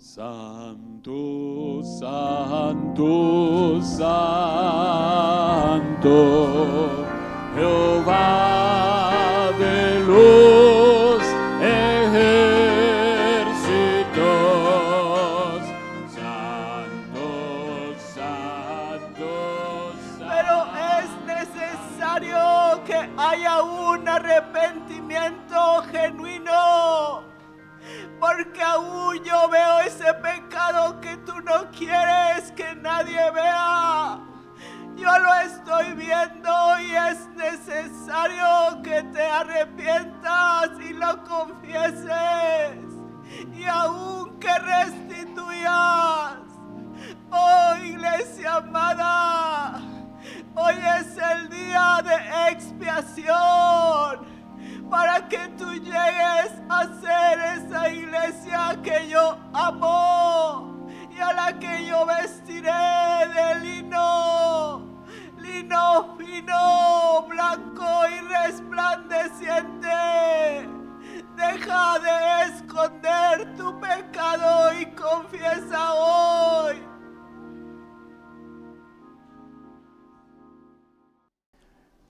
Santo, 0.00 1.82
santo, 1.82 3.82
santo, 3.82 4.14
Jehová 7.56 8.77
quieres 31.78 32.50
que 32.52 32.74
nadie 32.74 33.30
vea. 33.30 34.18
Yo 34.96 35.18
lo 35.18 35.34
estoy 35.34 35.92
viendo 35.94 36.80
y 36.80 36.90
es 36.92 37.28
necesario 37.36 38.82
que 38.82 39.04
te 39.04 39.22
arrepientas 39.22 40.70
y 40.80 40.92
lo 40.92 41.22
confieses. 41.24 42.76
Y 43.54 43.64
aún 43.64 44.40
que 44.40 44.58
restituyas. 44.58 46.38
Oh 47.30 47.76
iglesia 47.84 48.56
amada, 48.56 49.80
hoy 50.54 50.74
es 50.98 51.16
el 51.16 51.48
día 51.50 52.02
de 52.02 52.52
expiación 52.52 54.26
para 54.90 55.28
que 55.28 55.46
tú 55.58 55.70
llegues 55.74 56.52
a 56.70 56.86
ser 57.00 57.38
esa 57.38 57.88
iglesia 57.90 58.78
que 58.82 59.08
yo 59.08 59.38
amo 59.52 60.77
y 61.18 61.20
a 61.20 61.32
la 61.32 61.58
que 61.58 61.86
yo 61.86 62.06
vestiré 62.06 62.70
de 63.34 63.54
lino, 63.60 65.04
lino 65.38 66.16
fino, 66.16 67.26
blanco 67.28 68.06
y 68.08 68.20
resplandeciente. 68.20 70.68
Deja 71.36 71.98
de 71.98 72.44
esconder 72.54 73.56
tu 73.56 73.80
pecado 73.80 74.80
y 74.80 74.86
confiesa 74.94 75.94
hoy. 75.94 76.76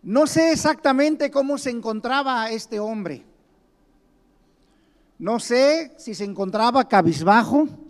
No 0.03 0.27
sé 0.27 0.53
exactamente 0.53 1.31
cómo 1.31 1.57
se 1.57 1.71
encontraba 1.71 2.51
este 2.51 2.79
hombre. 2.79 3.25
No 5.19 5.41
sé 5.41 5.95
si 5.99 6.15
se 6.15 6.25
encontraba 6.25 6.89
cabizbajo. 6.89 7.88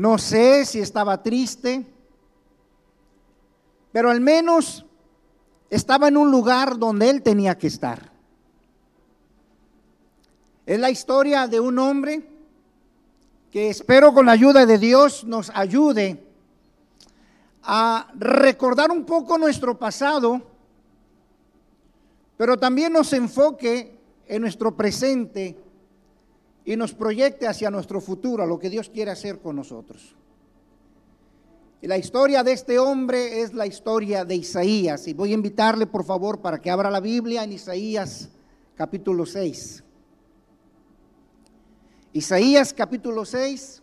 No 0.00 0.16
sé 0.16 0.64
si 0.64 0.78
estaba 0.78 1.22
triste. 1.22 1.84
Pero 3.92 4.08
al 4.08 4.22
menos 4.22 4.86
estaba 5.68 6.08
en 6.08 6.16
un 6.16 6.30
lugar 6.30 6.78
donde 6.78 7.10
él 7.10 7.22
tenía 7.22 7.58
que 7.58 7.66
estar. 7.66 8.10
Es 10.64 10.80
la 10.80 10.88
historia 10.88 11.46
de 11.48 11.60
un 11.60 11.78
hombre 11.78 12.26
que 13.50 13.68
espero 13.68 14.14
con 14.14 14.24
la 14.24 14.32
ayuda 14.32 14.64
de 14.64 14.78
Dios 14.78 15.24
nos 15.24 15.50
ayude 15.54 16.24
a 17.62 18.10
recordar 18.14 18.90
un 18.90 19.04
poco 19.04 19.36
nuestro 19.36 19.78
pasado, 19.78 20.40
pero 22.38 22.56
también 22.56 22.94
nos 22.94 23.12
enfoque 23.12 23.98
en 24.26 24.40
nuestro 24.40 24.74
presente 24.74 25.58
y 26.64 26.76
nos 26.76 26.94
proyecte 26.94 27.46
hacia 27.46 27.70
nuestro 27.70 28.00
futuro, 28.00 28.42
a 28.42 28.46
lo 28.46 28.58
que 28.58 28.70
Dios 28.70 28.90
quiere 28.90 29.10
hacer 29.10 29.40
con 29.40 29.56
nosotros. 29.56 30.14
Y 31.82 31.86
la 31.86 31.96
historia 31.96 32.44
de 32.44 32.52
este 32.52 32.78
hombre 32.78 33.40
es 33.40 33.54
la 33.54 33.66
historia 33.66 34.24
de 34.24 34.36
Isaías. 34.36 35.08
Y 35.08 35.14
voy 35.14 35.30
a 35.30 35.34
invitarle, 35.34 35.86
por 35.86 36.04
favor, 36.04 36.40
para 36.40 36.60
que 36.60 36.70
abra 36.70 36.90
la 36.90 37.00
Biblia 37.00 37.42
en 37.42 37.52
Isaías 37.52 38.28
capítulo 38.76 39.24
6. 39.24 39.82
Isaías 42.12 42.74
capítulo 42.74 43.24
6 43.24 43.82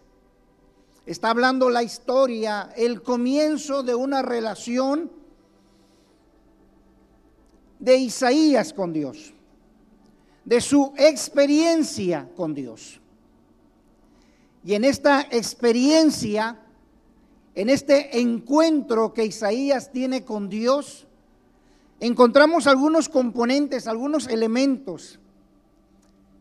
está 1.06 1.30
hablando 1.30 1.70
la 1.70 1.82
historia, 1.82 2.70
el 2.76 3.02
comienzo 3.02 3.82
de 3.82 3.96
una 3.96 4.22
relación 4.22 5.10
de 7.80 7.96
Isaías 7.98 8.74
con 8.74 8.92
Dios, 8.92 9.34
de 10.48 10.62
su 10.62 10.94
experiencia 10.98 12.30
con 12.38 12.54
Dios. 12.54 13.02
Y 14.64 14.76
en 14.76 14.86
esta 14.86 15.28
experiencia, 15.30 16.58
en 17.54 17.68
este 17.68 18.22
encuentro 18.22 19.14
que 19.14 19.26
Isaías 19.26 19.92
tiene 19.92 20.24
con 20.24 20.48
Dios, 20.48 21.06
encontramos 22.00 22.66
algunos 22.66 23.10
componentes, 23.10 23.88
algunos 23.88 24.28
elementos 24.28 25.20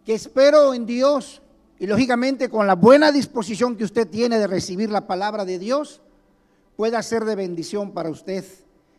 que 0.04 0.14
espero 0.14 0.72
en 0.72 0.86
Dios 0.86 1.42
y 1.80 1.88
lógicamente 1.88 2.48
con 2.48 2.68
la 2.68 2.76
buena 2.76 3.10
disposición 3.10 3.76
que 3.76 3.82
usted 3.82 4.06
tiene 4.06 4.38
de 4.38 4.46
recibir 4.46 4.88
la 4.88 5.08
palabra 5.08 5.44
de 5.44 5.58
Dios, 5.58 6.00
pueda 6.76 7.02
ser 7.02 7.24
de 7.24 7.34
bendición 7.34 7.90
para 7.90 8.10
usted 8.10 8.44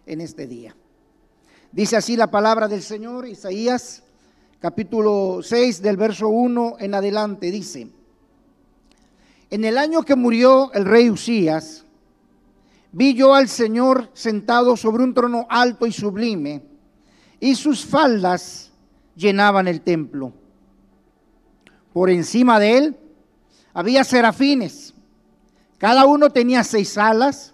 en 0.05 0.19
este 0.19 0.47
día. 0.47 0.75
Dice 1.71 1.95
así 1.95 2.17
la 2.17 2.29
palabra 2.29 2.67
del 2.67 2.83
Señor, 2.83 3.25
Isaías 3.25 4.03
capítulo 4.59 5.39
6 5.41 5.81
del 5.81 5.97
verso 5.97 6.29
1 6.29 6.77
en 6.79 6.95
adelante, 6.95 7.51
dice, 7.51 7.89
en 9.49 9.65
el 9.65 9.77
año 9.77 10.03
que 10.03 10.15
murió 10.15 10.71
el 10.73 10.85
rey 10.85 11.09
Usías, 11.09 11.85
vi 12.91 13.13
yo 13.13 13.33
al 13.33 13.47
Señor 13.47 14.09
sentado 14.13 14.75
sobre 14.75 15.03
un 15.03 15.13
trono 15.13 15.45
alto 15.49 15.85
y 15.85 15.91
sublime, 15.91 16.63
y 17.39 17.55
sus 17.55 17.85
faldas 17.85 18.71
llenaban 19.15 19.67
el 19.67 19.81
templo. 19.81 20.33
Por 21.93 22.09
encima 22.09 22.59
de 22.59 22.77
él 22.77 22.97
había 23.73 24.03
serafines. 24.03 24.93
Cada 25.77 26.05
uno 26.05 26.31
tenía 26.31 26.63
seis 26.63 26.97
alas, 26.97 27.53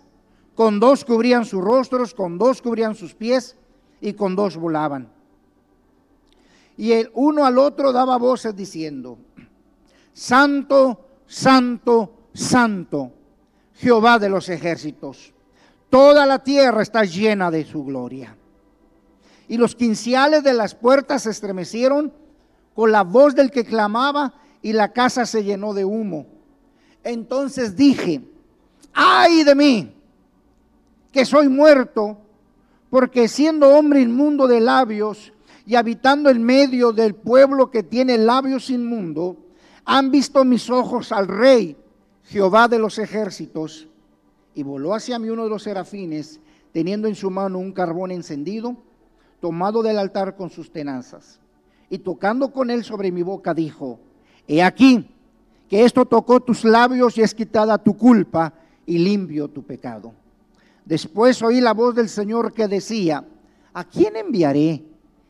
con 0.55 0.79
dos 0.79 1.03
cubrían 1.03 1.43
sus 1.45 1.61
rostros, 1.61 2.13
con 2.13 2.37
dos 2.37 2.61
cubrían 2.61 2.95
sus 2.95 3.13
pies 3.13 3.57
y 3.99 4.13
con 4.13 4.35
dos 4.35 4.55
volaban. 4.55 5.09
Y 6.77 6.91
el 6.93 7.11
uno 7.13 7.45
al 7.45 7.57
otro 7.57 7.91
daba 7.91 8.17
voces 8.17 8.55
diciendo, 8.55 9.17
Santo, 10.13 11.05
Santo, 11.27 12.29
Santo, 12.33 13.11
Jehová 13.75 14.19
de 14.19 14.29
los 14.29 14.49
ejércitos. 14.49 15.33
Toda 15.89 16.25
la 16.25 16.39
tierra 16.39 16.81
está 16.81 17.03
llena 17.03 17.51
de 17.51 17.65
su 17.65 17.83
gloria. 17.83 18.35
Y 19.47 19.57
los 19.57 19.75
quinciales 19.75 20.43
de 20.43 20.53
las 20.53 20.73
puertas 20.73 21.23
se 21.23 21.31
estremecieron 21.31 22.13
con 22.73 22.91
la 22.91 23.03
voz 23.03 23.35
del 23.35 23.51
que 23.51 23.65
clamaba 23.65 24.33
y 24.61 24.73
la 24.73 24.93
casa 24.93 25.25
se 25.25 25.43
llenó 25.43 25.73
de 25.73 25.85
humo. 25.85 26.25
Entonces 27.03 27.75
dije, 27.75 28.21
ay 28.93 29.43
de 29.43 29.55
mí, 29.55 29.93
que 31.11 31.25
soy 31.25 31.49
muerto, 31.49 32.17
porque 32.89 33.27
siendo 33.27 33.69
hombre 33.69 34.01
inmundo 34.01 34.47
de 34.47 34.61
labios 34.61 35.32
y 35.65 35.75
habitando 35.75 36.29
en 36.29 36.43
medio 36.43 36.91
del 36.91 37.15
pueblo 37.15 37.71
que 37.71 37.83
tiene 37.83 38.17
labios 38.17 38.69
inmundo, 38.69 39.37
han 39.85 40.11
visto 40.11 40.43
mis 40.43 40.69
ojos 40.69 41.11
al 41.11 41.27
rey, 41.27 41.77
Jehová 42.23 42.67
de 42.67 42.79
los 42.79 42.99
ejércitos. 42.99 43.87
Y 44.55 44.63
voló 44.63 44.93
hacia 44.93 45.19
mí 45.19 45.29
uno 45.29 45.43
de 45.43 45.49
los 45.49 45.63
serafines, 45.63 46.39
teniendo 46.71 47.07
en 47.07 47.15
su 47.15 47.29
mano 47.29 47.59
un 47.59 47.71
carbón 47.71 48.11
encendido, 48.11 48.75
tomado 49.39 49.83
del 49.83 49.97
altar 49.97 50.35
con 50.35 50.49
sus 50.49 50.71
tenazas 50.71 51.39
y 51.89 51.99
tocando 51.99 52.51
con 52.51 52.71
él 52.71 52.83
sobre 52.83 53.11
mi 53.11 53.21
boca, 53.21 53.53
dijo, 53.53 53.99
he 54.47 54.63
aquí 54.63 55.07
que 55.69 55.83
esto 55.83 56.05
tocó 56.05 56.39
tus 56.39 56.63
labios 56.63 57.17
y 57.17 57.21
es 57.21 57.35
quitada 57.35 57.77
tu 57.77 57.95
culpa 57.95 58.53
y 58.85 58.97
limpio 58.97 59.47
tu 59.47 59.63
pecado. 59.63 60.13
Después 60.85 61.41
oí 61.41 61.61
la 61.61 61.73
voz 61.73 61.93
del 61.93 62.09
Señor 62.09 62.53
que 62.53 62.67
decía, 62.67 63.23
¿a 63.73 63.83
quién 63.83 64.15
enviaré? 64.15 64.83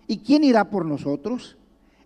¿Y 0.07 0.19
quién 0.19 0.43
irá 0.43 0.69
por 0.69 0.85
nosotros? 0.85 1.57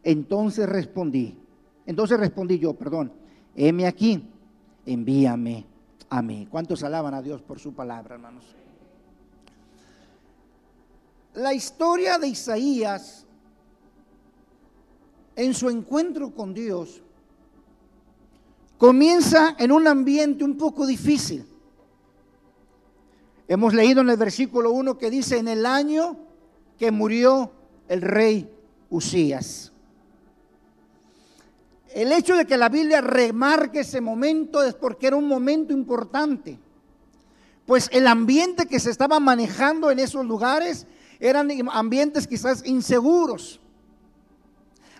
Entonces 0.03 0.67
respondí, 0.69 1.38
entonces 1.85 2.19
respondí 2.19 2.59
yo, 2.59 2.73
perdón, 2.73 3.11
heme 3.55 3.88
aquí, 3.88 4.23
envíame 4.85 5.65
a 6.09 6.21
mí. 6.21 6.47
¿Cuántos 6.49 6.83
alaban 6.83 7.13
a 7.13 7.21
Dios 7.21 7.41
por 7.41 7.59
su 7.59 7.73
palabra, 7.73 8.15
hermanos? 8.15 8.45
La 11.33 11.53
historia 11.53 12.17
de 12.17 12.29
Isaías 12.29 13.27
en 15.38 15.53
su 15.53 15.69
encuentro 15.69 16.31
con 16.31 16.53
Dios, 16.53 17.01
comienza 18.79 19.55
en 19.59 19.71
un 19.71 19.88
ambiente 19.88 20.44
un 20.44 20.57
poco 20.57 20.85
difícil. 20.85 21.45
Hemos 23.47 23.73
leído 23.75 24.01
en 24.01 24.09
el 24.09 24.17
versículo 24.17 24.71
1 24.71 24.97
que 24.97 25.11
dice, 25.11 25.38
en 25.38 25.47
el 25.47 25.65
año 25.67 26.17
que 26.79 26.91
murió 26.91 27.51
el 27.88 28.01
rey 28.01 28.50
Usías. 28.89 29.72
el 31.94 32.12
hecho 32.12 32.36
de 32.36 32.45
que 32.45 32.57
la 32.57 32.69
Biblia 32.69 33.01
remarque 33.01 33.80
ese 33.80 34.01
momento 34.01 34.63
es 34.63 34.75
porque 34.75 35.07
era 35.07 35.16
un 35.16 35.28
momento 35.28 35.74
importante. 35.74 36.60
Pues 37.66 37.89
el 37.92 38.07
ambiente 38.07 38.66
que 38.66 38.80
se 38.80 38.92
estaba 38.92 39.19
manejando 39.19 39.92
en 39.92 40.00
esos 40.00 40.25
lugares 40.25 40.88
eran 41.19 41.50
ambientes 41.72 42.28
quizás 42.28 42.66
inseguros. 42.66 43.60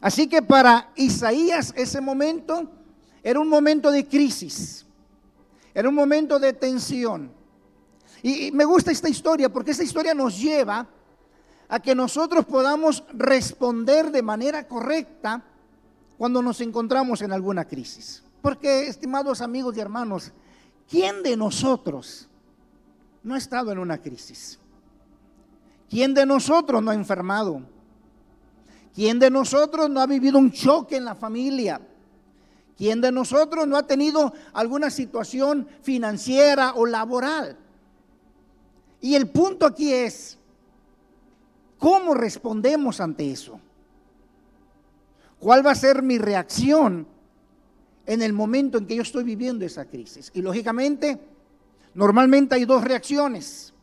Así 0.02 0.28
que 0.28 0.42
para 0.42 0.92
Isaías 0.96 1.74
ese 1.76 2.02
momento 2.02 2.70
era 3.24 3.40
un 3.40 3.50
momento 3.50 3.92
de 3.92 4.06
crisis, 4.06 4.86
era 5.74 5.90
un 5.90 5.96
momento 5.96 6.40
de 6.40 6.54
tensión. 6.54 7.32
Y, 8.24 8.52
me 8.52 8.66
gusta 8.66 8.92
esta 8.92 9.10
historia 9.10 9.50
porque 9.50 9.72
esta 9.72 9.84
historia 9.84 10.14
nos 10.14 10.40
lleva 10.40 10.88
a 11.70 11.80
que 11.80 11.96
nosotros 11.96 12.46
podamos 12.46 13.04
responder 13.14 14.12
de 14.12 14.22
manera 14.22 14.68
correcta 14.68 15.44
cuando 16.18 16.42
nos 16.42 16.62
encontramos 16.62 17.22
en 17.22 17.32
alguna 17.32 17.66
crisis. 17.66 18.24
Porque, 18.42 18.88
estimados 18.88 19.42
amigos 19.42 19.76
y 19.76 19.80
hermanos, 19.80 20.32
¿quién 20.90 21.24
de 21.24 21.36
nosotros 21.36 22.28
no 23.24 23.36
ha 23.36 23.38
estado 23.38 23.72
en 23.72 23.80
una 23.80 23.98
crisis? 23.98 24.60
¿Quién 25.90 26.14
de 26.14 26.26
nosotros 26.26 26.82
no 26.82 26.92
ha 26.92 26.96
enfermado? 26.96 27.62
¿Quién 28.94 29.20
de 29.20 29.30
nosotros 29.30 29.90
no 29.90 30.02
ha 30.02 30.08
vivido 30.08 30.40
un 30.40 30.52
choque 30.52 30.96
en 30.96 31.06
la 31.06 31.16
familia? 31.16 31.82
¿Quién 32.78 33.02
de 33.02 33.12
nosotros 33.12 33.68
no 33.68 33.78
ha 33.78 33.84
tenido 33.84 34.34
alguna 34.54 34.90
situación 34.90 35.68
financiera 35.82 36.74
o 36.76 36.86
laboral? 36.86 37.58
Y 39.02 39.16
el 39.16 39.30
punto 39.30 39.66
aquí 39.66 39.94
es, 39.94 40.38
¿cómo 41.78 42.14
respondemos 42.14 43.00
ante 43.00 43.32
eso? 43.32 43.60
¿Cuál 45.40 45.66
va 45.66 45.72
a 45.72 45.76
ser 45.76 46.02
mi 46.02 46.18
reacción 46.18 47.08
en 48.06 48.22
el 48.22 48.34
momento 48.34 48.78
en 48.78 48.88
que 48.88 48.96
yo 48.96 49.02
estoy 49.02 49.24
viviendo 49.24 49.66
esa 49.66 49.86
crisis? 49.86 50.32
Y 50.34 50.42
lógicamente, 50.42 51.20
normalmente 51.94 52.56
hay 52.56 52.66
dos 52.66 52.84
reacciones. 52.84 53.74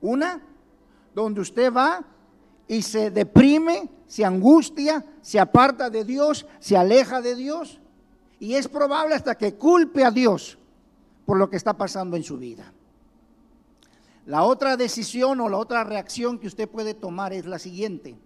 Una, 0.00 0.42
donde 1.14 1.40
usted 1.40 1.72
va 1.72 2.04
y 2.68 2.82
se 2.82 3.10
deprime, 3.10 3.88
se 4.06 4.24
angustia, 4.24 5.04
se 5.22 5.40
aparta 5.40 5.90
de 5.90 6.04
Dios, 6.04 6.46
se 6.58 6.76
aleja 6.76 7.20
de 7.20 7.34
Dios. 7.34 7.80
Y 8.38 8.54
es 8.54 8.68
probable 8.68 9.14
hasta 9.14 9.36
que 9.36 9.54
culpe 9.54 10.04
a 10.04 10.10
Dios 10.10 10.58
por 11.26 11.38
lo 11.38 11.48
que 11.48 11.56
está 11.56 11.74
pasando 11.76 12.16
en 12.16 12.22
su 12.22 12.38
vida. 12.38 12.72
La 14.30 14.44
otra 14.44 14.76
decisión 14.76 15.40
o 15.40 15.48
la 15.48 15.56
otra 15.56 15.82
reacción 15.82 16.38
que 16.38 16.46
usted 16.46 16.68
puede 16.68 16.94
tomar 16.94 17.32
es 17.32 17.46
la 17.46 17.58
siguiente. 17.58 18.16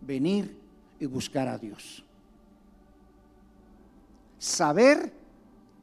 Venir 0.00 0.58
y 0.98 1.04
buscar 1.04 1.46
a 1.46 1.58
Dios. 1.58 2.02
Saber 4.38 5.12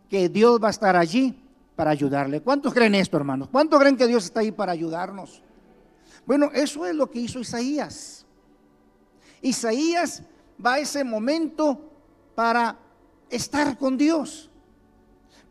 que 0.09 0.27
Dios 0.27 0.59
va 0.59 0.69
a 0.69 0.71
estar 0.71 0.95
allí 0.95 1.39
para 1.75 1.91
ayudarle. 1.91 2.41
¿Cuántos 2.41 2.73
creen 2.73 2.95
esto, 2.95 3.15
hermanos? 3.15 3.47
¿Cuántos 3.51 3.79
creen 3.79 3.95
que 3.95 4.07
Dios 4.07 4.25
está 4.25 4.39
ahí 4.39 4.51
para 4.51 4.71
ayudarnos? 4.71 5.43
Bueno, 6.25 6.49
eso 6.51 6.87
es 6.87 6.95
lo 6.95 7.11
que 7.11 7.19
hizo 7.19 7.39
Isaías. 7.39 8.25
Isaías 9.39 10.23
va 10.65 10.73
a 10.73 10.79
ese 10.79 11.03
momento 11.03 11.91
para 12.33 12.75
estar 13.29 13.77
con 13.77 13.99
Dios. 13.99 14.46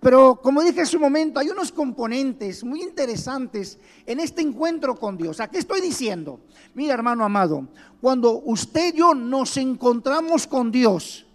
Pero 0.00 0.40
como 0.42 0.62
dije 0.62 0.82
hace 0.82 0.96
un 0.96 1.02
momento, 1.02 1.40
hay 1.40 1.48
unos 1.48 1.72
componentes 1.72 2.62
muy 2.62 2.82
interesantes 2.82 3.78
en 4.04 4.20
este 4.20 4.42
encuentro 4.42 4.94
con 4.94 5.16
Dios. 5.16 5.40
¿A 5.40 5.48
qué 5.48 5.58
estoy 5.58 5.80
diciendo? 5.80 6.40
Mira, 6.74 6.94
hermano 6.94 7.24
amado, 7.24 7.68
cuando 8.00 8.40
usted 8.44 8.94
y 8.94 8.98
yo 8.98 9.14
nos 9.14 9.56
encontramos 9.56 10.46
con 10.46 10.70
Dios, 10.70 11.26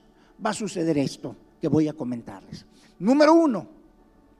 va 0.43 0.51
a 0.51 0.53
suceder 0.53 0.97
esto 0.97 1.35
que 1.59 1.67
voy 1.67 1.87
a 1.87 1.93
comentarles. 1.93 2.65
Número 2.99 3.33
uno, 3.33 3.67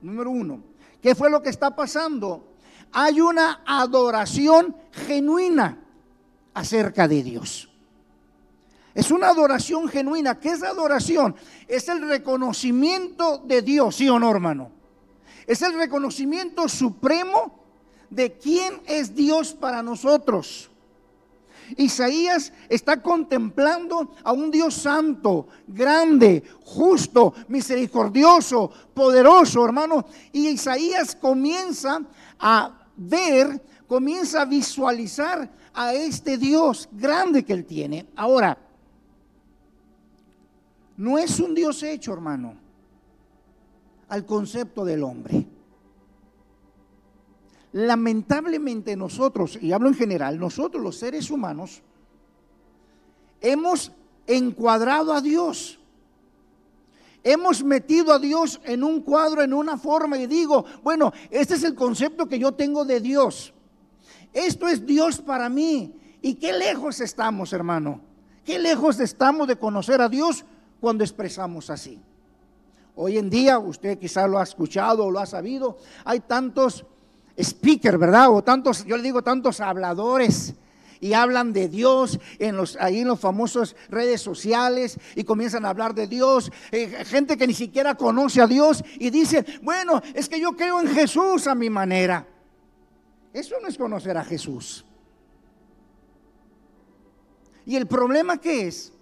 número 0.00 0.30
uno, 0.30 0.62
¿qué 1.00 1.14
fue 1.14 1.30
lo 1.30 1.42
que 1.42 1.50
está 1.50 1.74
pasando? 1.74 2.54
Hay 2.92 3.20
una 3.20 3.62
adoración 3.66 4.76
genuina 4.92 5.78
acerca 6.54 7.08
de 7.08 7.22
Dios. 7.22 7.71
Es 8.94 9.10
una 9.10 9.28
adoración 9.28 9.88
genuina. 9.88 10.38
¿Qué 10.38 10.50
es 10.50 10.62
adoración? 10.62 11.34
Es 11.66 11.88
el 11.88 12.06
reconocimiento 12.06 13.38
de 13.38 13.62
Dios, 13.62 13.96
¿sí 13.96 14.08
o 14.08 14.18
no, 14.18 14.30
hermano? 14.30 14.70
Es 15.46 15.62
el 15.62 15.74
reconocimiento 15.74 16.68
supremo 16.68 17.62
de 18.10 18.32
quién 18.32 18.80
es 18.86 19.14
Dios 19.14 19.54
para 19.54 19.82
nosotros. 19.82 20.70
Isaías 21.76 22.52
está 22.68 23.02
contemplando 23.02 24.12
a 24.22 24.32
un 24.32 24.50
Dios 24.50 24.74
santo, 24.74 25.48
grande, 25.66 26.42
justo, 26.64 27.32
misericordioso, 27.48 28.70
poderoso, 28.92 29.64
hermano. 29.64 30.04
Y 30.32 30.48
Isaías 30.48 31.16
comienza 31.16 32.02
a 32.38 32.88
ver, 32.96 33.62
comienza 33.86 34.42
a 34.42 34.46
visualizar 34.46 35.50
a 35.72 35.94
este 35.94 36.36
Dios 36.36 36.88
grande 36.92 37.44
que 37.44 37.54
él 37.54 37.64
tiene. 37.64 38.06
Ahora, 38.16 38.58
no 40.96 41.18
es 41.18 41.40
un 41.40 41.54
Dios 41.54 41.82
hecho, 41.82 42.12
hermano, 42.12 42.54
al 44.08 44.26
concepto 44.26 44.84
del 44.84 45.02
hombre. 45.02 45.46
Lamentablemente 47.72 48.96
nosotros, 48.96 49.58
y 49.60 49.72
hablo 49.72 49.88
en 49.88 49.94
general, 49.94 50.38
nosotros 50.38 50.82
los 50.82 50.96
seres 50.96 51.30
humanos, 51.30 51.82
hemos 53.40 53.92
encuadrado 54.26 55.12
a 55.12 55.20
Dios. 55.20 55.78
Hemos 57.24 57.62
metido 57.62 58.12
a 58.12 58.18
Dios 58.18 58.60
en 58.64 58.82
un 58.82 59.00
cuadro, 59.00 59.42
en 59.42 59.54
una 59.54 59.78
forma, 59.78 60.18
y 60.18 60.26
digo, 60.26 60.64
bueno, 60.82 61.12
este 61.30 61.54
es 61.54 61.62
el 61.62 61.74
concepto 61.74 62.26
que 62.28 62.38
yo 62.38 62.52
tengo 62.52 62.84
de 62.84 63.00
Dios. 63.00 63.54
Esto 64.32 64.68
es 64.68 64.84
Dios 64.84 65.20
para 65.20 65.48
mí. 65.48 65.94
¿Y 66.20 66.34
qué 66.34 66.52
lejos 66.52 67.00
estamos, 67.00 67.52
hermano? 67.52 68.00
¿Qué 68.44 68.58
lejos 68.58 68.98
estamos 69.00 69.46
de 69.46 69.56
conocer 69.56 70.00
a 70.00 70.08
Dios 70.08 70.44
cuando 70.82 71.04
expresamos 71.04 71.70
así. 71.70 72.02
Hoy 72.96 73.16
en 73.16 73.30
día, 73.30 73.56
usted 73.60 74.00
quizás 74.00 74.28
lo 74.28 74.40
ha 74.40 74.42
escuchado 74.42 75.04
o 75.04 75.12
lo 75.12 75.20
ha 75.20 75.26
sabido, 75.26 75.78
hay 76.04 76.18
tantos 76.18 76.84
speakers, 77.40 77.96
¿verdad? 77.96 78.32
O 78.32 78.42
tantos, 78.42 78.84
yo 78.84 78.96
le 78.96 79.04
digo, 79.04 79.22
tantos 79.22 79.60
habladores 79.60 80.54
y 80.98 81.12
hablan 81.12 81.52
de 81.52 81.68
Dios 81.68 82.18
en 82.40 82.56
los, 82.56 82.76
ahí 82.80 82.98
en 82.98 83.06
los 83.06 83.20
famosos 83.20 83.76
redes 83.90 84.22
sociales 84.22 84.98
y 85.14 85.22
comienzan 85.22 85.64
a 85.64 85.68
hablar 85.68 85.94
de 85.94 86.08
Dios. 86.08 86.50
Eh, 86.72 87.04
gente 87.04 87.36
que 87.36 87.46
ni 87.46 87.54
siquiera 87.54 87.94
conoce 87.94 88.40
a 88.40 88.48
Dios 88.48 88.82
y 88.98 89.10
dice, 89.10 89.46
bueno, 89.62 90.02
es 90.14 90.28
que 90.28 90.40
yo 90.40 90.56
creo 90.56 90.80
en 90.80 90.88
Jesús 90.88 91.46
a 91.46 91.54
mi 91.54 91.70
manera. 91.70 92.26
Eso 93.32 93.54
no 93.62 93.68
es 93.68 93.78
conocer 93.78 94.16
a 94.16 94.24
Jesús. 94.24 94.84
Y 97.64 97.76
el 97.76 97.86
problema 97.86 98.38
que 98.38 98.66
es 98.66 98.92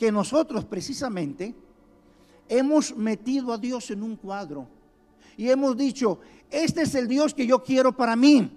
que 0.00 0.10
nosotros 0.10 0.64
precisamente 0.64 1.54
hemos 2.48 2.96
metido 2.96 3.52
a 3.52 3.58
Dios 3.58 3.90
en 3.90 4.02
un 4.02 4.16
cuadro 4.16 4.66
y 5.36 5.50
hemos 5.50 5.76
dicho, 5.76 6.20
este 6.50 6.82
es 6.82 6.94
el 6.94 7.06
Dios 7.06 7.34
que 7.34 7.46
yo 7.46 7.62
quiero 7.62 7.94
para 7.94 8.16
mí, 8.16 8.50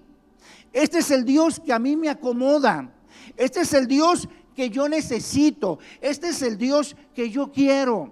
este 0.72 1.00
es 1.00 1.10
el 1.10 1.26
Dios 1.26 1.60
que 1.60 1.74
a 1.74 1.78
mí 1.78 1.96
me 1.96 2.08
acomoda, 2.08 2.90
este 3.36 3.60
es 3.60 3.74
el 3.74 3.86
Dios 3.86 4.26
que 4.56 4.70
yo 4.70 4.88
necesito, 4.88 5.78
este 6.00 6.28
es 6.28 6.40
el 6.40 6.56
Dios 6.56 6.96
que 7.14 7.28
yo 7.28 7.52
quiero. 7.52 8.10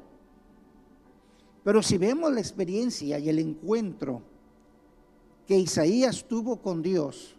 Pero 1.64 1.82
si 1.82 1.96
vemos 1.96 2.30
la 2.34 2.40
experiencia 2.40 3.18
y 3.18 3.30
el 3.30 3.38
encuentro 3.38 4.20
que 5.46 5.56
Isaías 5.56 6.28
tuvo 6.28 6.60
con 6.60 6.82
Dios, 6.82 7.34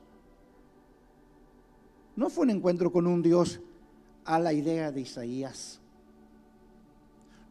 no 2.15 2.31
fue 2.31 2.45
un 2.45 2.49
encuentro 2.49 2.91
con 2.91 3.05
un 3.05 3.21
Dios 3.21 3.59
a 4.25 4.39
la 4.39 4.53
idea 4.53 4.91
de 4.91 5.01
Isaías. 5.01 5.82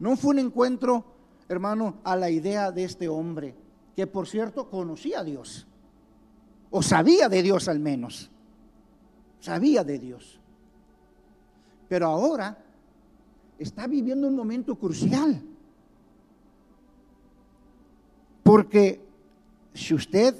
No 0.02 0.16
fue 0.16 0.30
un 0.30 0.40
encuentro, 0.40 1.04
hermano, 1.49 1.99
a 2.02 2.16
la 2.16 2.28
idea 2.28 2.73
de 2.73 2.82
este 2.82 3.09
hombre, 3.09 3.54
que 3.94 4.09
por 4.09 4.26
cierto 4.26 4.68
conocía 4.68 5.21
a 5.21 5.23
Dios, 5.25 5.64
o 6.73 6.82
sabía 6.82 7.28
de 7.28 7.40
Dios 7.40 7.68
al 7.68 7.78
menos, 7.78 8.28
sabía 9.38 9.85
de 9.85 10.00
Dios. 10.00 10.40
Pero 11.88 12.09
ahora 12.09 12.59
está 13.61 13.87
viviendo 13.87 14.26
un 14.26 14.35
momento 14.35 14.75
crucial. 14.75 15.40
Porque 18.42 19.00
si 19.73 19.94
usted, 19.94 20.35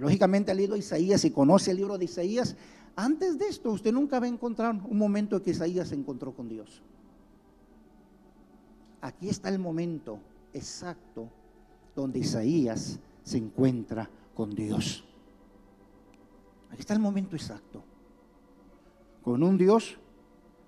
lógicamente 0.00 0.52
ha 0.52 0.54
leído 0.54 0.74
Isaías 0.74 1.22
y 1.26 1.32
conoce 1.32 1.72
el 1.72 1.76
libro 1.76 1.98
de 1.98 2.06
Isaías, 2.06 2.56
antes 2.96 3.36
de 3.36 3.48
esto 3.48 3.72
usted 3.72 3.92
nunca 3.92 4.18
va 4.20 4.24
a 4.24 4.30
encontrar 4.30 4.74
un 4.74 4.96
momento 4.96 5.36
en 5.36 5.42
que 5.42 5.50
Isaías 5.50 5.88
se 5.88 5.96
encontró 5.96 6.32
con 6.32 6.48
Dios. 6.48 6.82
Aquí 9.02 9.28
está 9.28 9.48
el 9.48 9.58
momento 9.58 10.20
exacto 10.54 11.28
donde 11.94 12.20
Isaías 12.20 13.00
se 13.24 13.36
encuentra 13.36 14.08
con 14.32 14.54
Dios. 14.54 15.04
Aquí 16.70 16.80
está 16.80 16.94
el 16.94 17.00
momento 17.00 17.34
exacto. 17.34 17.82
Con 19.22 19.42
un 19.42 19.58
Dios 19.58 19.98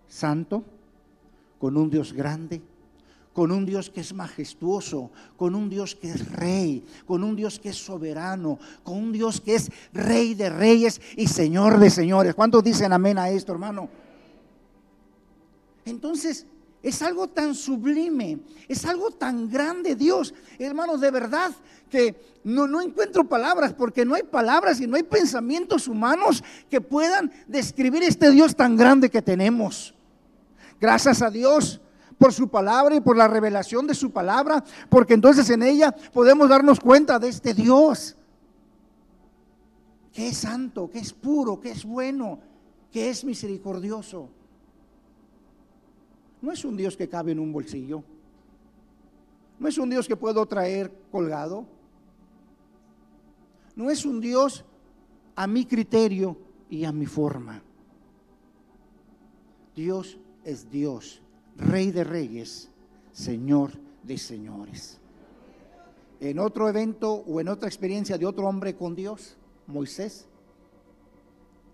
santo, 0.08 0.64
con 1.60 1.76
un 1.76 1.88
Dios 1.88 2.12
grande, 2.12 2.60
con 3.32 3.52
un 3.52 3.64
Dios 3.64 3.88
que 3.88 4.00
es 4.00 4.12
majestuoso, 4.12 5.12
con 5.36 5.54
un 5.54 5.70
Dios 5.70 5.94
que 5.94 6.10
es 6.10 6.30
rey, 6.32 6.84
con 7.06 7.22
un 7.22 7.36
Dios 7.36 7.60
que 7.60 7.68
es 7.68 7.76
soberano, 7.76 8.58
con 8.82 8.96
un 8.96 9.12
Dios 9.12 9.40
que 9.40 9.54
es 9.54 9.70
rey 9.92 10.34
de 10.34 10.50
reyes 10.50 11.00
y 11.16 11.28
señor 11.28 11.78
de 11.78 11.88
señores. 11.88 12.34
¿Cuántos 12.34 12.64
dicen 12.64 12.92
amén 12.92 13.16
a 13.16 13.28
esto, 13.30 13.52
hermano? 13.52 13.88
Entonces, 15.84 16.46
es 16.84 17.00
algo 17.00 17.28
tan 17.28 17.54
sublime, 17.54 18.40
es 18.68 18.84
algo 18.84 19.10
tan 19.10 19.48
grande 19.48 19.96
Dios. 19.96 20.34
Hermanos, 20.58 21.00
de 21.00 21.10
verdad 21.10 21.50
que 21.88 22.14
no, 22.44 22.68
no, 22.68 22.82
encuentro 22.82 23.26
palabras 23.26 23.72
porque 23.72 24.04
no 24.04 24.14
hay 24.14 24.22
palabras 24.22 24.82
y 24.82 24.86
no 24.86 24.96
hay 24.96 25.02
pensamientos 25.02 25.88
humanos 25.88 26.44
que 26.68 26.82
puedan 26.82 27.32
describir 27.48 28.02
este 28.02 28.30
Dios 28.30 28.54
tan 28.54 28.76
grande 28.76 29.08
que 29.08 29.22
tenemos. 29.22 29.94
Gracias 30.78 31.22
a 31.22 31.30
Dios 31.30 31.80
por 32.18 32.34
su 32.34 32.48
palabra 32.48 32.94
y 32.94 33.00
por 33.00 33.16
la 33.16 33.28
revelación 33.28 33.86
de 33.86 33.94
su 33.94 34.10
palabra, 34.10 34.62
porque 34.90 35.14
entonces 35.14 35.48
en 35.48 35.62
ella 35.62 35.90
podemos 36.12 36.50
darnos 36.50 36.80
cuenta 36.80 37.18
de 37.18 37.30
este 37.30 37.54
Dios, 37.54 38.14
que 40.12 40.28
es 40.28 40.36
santo, 40.36 40.90
que 40.90 40.98
es 40.98 41.14
puro, 41.14 41.58
que 41.58 41.70
es 41.70 41.82
bueno, 41.86 42.40
que 42.92 43.08
es 43.08 43.24
misericordioso. 43.24 44.28
No 46.44 46.52
es 46.52 46.62
un 46.66 46.76
Dios 46.76 46.94
que 46.94 47.08
cabe 47.08 47.32
en 47.32 47.38
un 47.38 47.50
bolsillo. 47.54 48.04
No 49.58 49.66
es 49.66 49.78
un 49.78 49.88
Dios 49.88 50.06
que 50.06 50.14
puedo 50.14 50.44
traer 50.44 50.92
colgado. 51.10 51.64
No 53.74 53.90
es 53.90 54.04
un 54.04 54.20
Dios 54.20 54.62
a 55.36 55.46
mi 55.46 55.64
criterio 55.64 56.36
y 56.68 56.84
a 56.84 56.92
mi 56.92 57.06
forma. 57.06 57.62
Dios 59.74 60.18
es 60.44 60.70
Dios 60.70 61.22
Rey 61.56 61.90
de 61.92 62.04
Reyes, 62.04 62.68
Señor 63.10 63.70
de 64.02 64.18
Señores. 64.18 65.00
En 66.20 66.38
otro 66.38 66.68
evento 66.68 67.10
o 67.10 67.40
en 67.40 67.48
otra 67.48 67.68
experiencia 67.70 68.18
de 68.18 68.26
otro 68.26 68.46
hombre 68.46 68.76
con 68.76 68.94
Dios, 68.94 69.38
Moisés, 69.66 70.26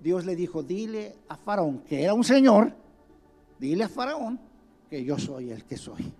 Dios 0.00 0.24
le 0.24 0.36
dijo, 0.36 0.62
dile 0.62 1.16
a 1.26 1.36
Faraón, 1.36 1.80
que 1.80 2.04
era 2.04 2.14
un 2.14 2.22
señor, 2.22 2.72
dile 3.58 3.82
a 3.82 3.88
Faraón 3.88 4.49
que 4.90 5.04
yo 5.04 5.18
soy 5.18 5.52
el 5.52 5.64
que 5.64 5.76
soy. 5.76 6.12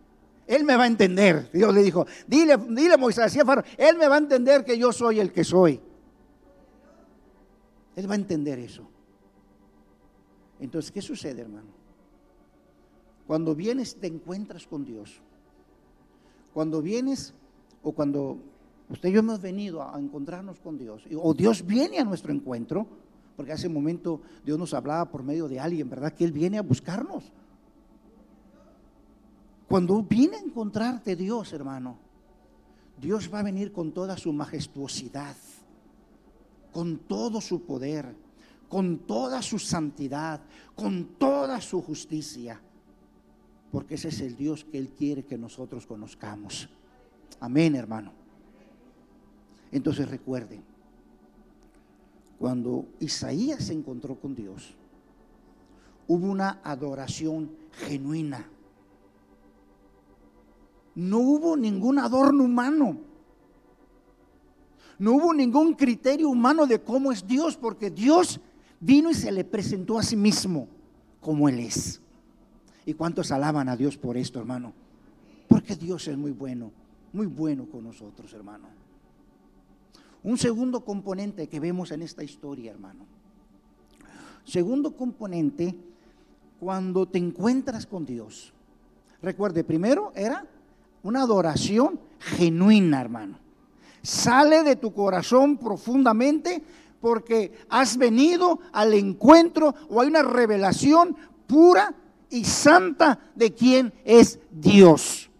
Él 0.47 0.65
me 0.65 0.77
va 0.77 0.85
a 0.85 0.87
entender. 0.87 1.51
Dios 1.53 1.75
le 1.75 1.83
dijo, 1.83 2.07
dile, 2.27 2.57
dile 2.57 2.97
Moisés, 2.97 3.37
él 3.37 3.99
me 3.99 4.09
va 4.09 4.15
a 4.15 4.19
entender 4.19 4.65
que 4.65 4.79
yo 4.79 4.93
soy 4.93 5.21
el 5.21 5.33
que 5.33 5.45
soy. 5.45 5.81
Él 7.97 8.09
va 8.09 8.15
a 8.15 8.17
entender 8.17 8.59
eso. 8.59 8.89
Entonces, 10.61 10.91
¿qué 10.93 11.03
sucede, 11.03 11.43
hermano? 11.43 11.69
Cuando 13.27 13.55
vienes 13.55 13.97
te 13.97 14.07
encuentras 14.07 14.67
con 14.67 14.85
Dios. 14.85 15.21
Cuando 16.53 16.83
vienes 16.83 17.35
o 17.83 17.93
cuando 17.93 18.39
usted 18.89 19.09
y 19.09 19.13
yo 19.13 19.21
hemos 19.21 19.41
venido 19.41 19.83
a 19.83 19.99
encontrarnos 19.99 20.59
con 20.61 20.77
Dios, 20.79 21.05
o 21.17 21.33
Dios 21.33 21.65
viene 21.65 21.99
a 21.99 22.05
nuestro 22.05 22.33
encuentro, 22.33 22.87
porque 23.37 23.53
hace 23.53 23.69
un 23.69 23.75
momento 23.75 24.21
Dios 24.45 24.59
nos 24.59 24.75
hablaba 24.75 25.11
por 25.11 25.23
medio 25.23 25.49
de 25.49 25.61
alguien, 25.61 25.89
¿verdad? 25.89 26.13
Que 26.13 26.25
Él 26.25 26.33
viene 26.33 26.59
a 26.59 26.63
buscarnos. 26.63 27.33
Cuando 29.71 30.03
viene 30.03 30.37
a 30.37 30.41
encontrarte 30.41 31.17
Dios, 31.17 31.55
hermano, 31.55 31.97
Dios 33.01 33.33
va 33.33 33.39
a 33.39 33.45
venir 33.45 33.73
con 33.73 33.93
toda 33.93 34.19
su 34.19 34.35
majestuosidad, 34.35 35.37
con 36.73 36.99
todo 36.99 37.41
su 37.41 37.63
poder, 37.63 38.15
con 38.69 38.99
toda 38.99 39.41
su 39.41 39.59
santidad, 39.59 40.43
con 40.75 41.07
toda 41.17 41.63
su 41.63 41.81
justicia 41.81 42.61
porque 43.71 43.95
ese 43.95 44.09
es 44.09 44.21
el 44.21 44.37
Dios 44.37 44.65
que 44.65 44.79
Él 44.79 44.91
quiere 44.91 45.25
que 45.25 45.39
nosotros 45.39 45.87
conozcamos. 45.87 46.69
Amén, 47.39 47.77
hermano. 47.77 48.13
Entonces 49.71 50.09
recuerden, 50.09 50.63
cuando 52.39 52.87
Isaías 52.99 53.65
se 53.65 53.73
encontró 53.73 54.17
con 54.17 54.35
Dios, 54.35 54.75
hubo 56.09 56.27
una 56.27 56.61
adoración 56.65 57.51
genuina. 57.73 58.49
No 61.01 61.19
hubo 61.19 61.57
ningún 61.57 61.99
adorno 61.99 62.45
humano. 62.45 62.99
No 64.99 65.13
hubo 65.13 65.33
ningún 65.33 65.73
criterio 65.73 66.29
humano 66.29 66.67
de 66.67 66.83
cómo 66.83 67.11
es 67.11 67.27
Dios, 67.27 67.57
porque 67.57 67.91
Dios 67.91 68.39
vino 68.81 69.11
y 69.11 69.15
se 69.15 69.33
le 69.33 69.45
presentó 69.45 69.99
a 69.99 70.03
sí 70.03 70.15
mismo 70.15 70.69
como 71.23 71.49
Él 71.49 71.61
es. 71.61 72.03
¿Y 72.85 72.93
cuántos 72.93 73.33
alaban 73.33 73.71
a 73.71 73.79
Dios 73.79 73.97
por 73.97 74.19
esto, 74.19 74.41
hermano? 74.41 74.75
Porque 75.49 75.75
Dios 75.75 76.07
es 76.07 76.19
muy 76.19 76.33
bueno, 76.33 76.71
muy 77.15 77.27
bueno 77.27 77.65
con 77.65 77.85
nosotros, 77.85 78.31
hermano. 78.35 78.69
Un 80.23 80.37
segundo 80.37 80.85
componente 80.85 81.49
que 81.49 81.61
vemos 81.61 81.93
en 81.93 82.03
esta 82.03 82.23
historia, 82.23 82.73
hermano. 82.73 83.07
Segundo 84.45 84.95
componente, 84.95 85.75
cuando 86.59 87.07
te 87.07 87.17
encuentras 87.17 87.87
con 87.87 88.05
Dios. 88.05 88.53
Recuerde, 89.23 89.65
primero 89.65 90.13
era 90.15 90.47
una 91.03 91.23
adoración 91.23 92.01
genuina, 92.19 93.01
hermano. 93.01 93.39
Sale 94.03 94.63
de 94.63 94.77
tu 94.77 94.93
corazón 94.93 95.59
profundamente 95.59 96.63
porque 97.01 97.53
has 97.69 97.97
venido 97.97 98.61
al 98.73 98.95
encuentro 98.95 99.75
o 99.89 100.01
hay 100.01 100.09
una 100.09 100.23
revelación 100.23 101.17
pura 101.47 101.95
y 102.29 102.45
santa 102.45 103.19
de 103.35 103.53
quien 103.55 103.93
es 104.05 104.39
Dios. 104.51 105.31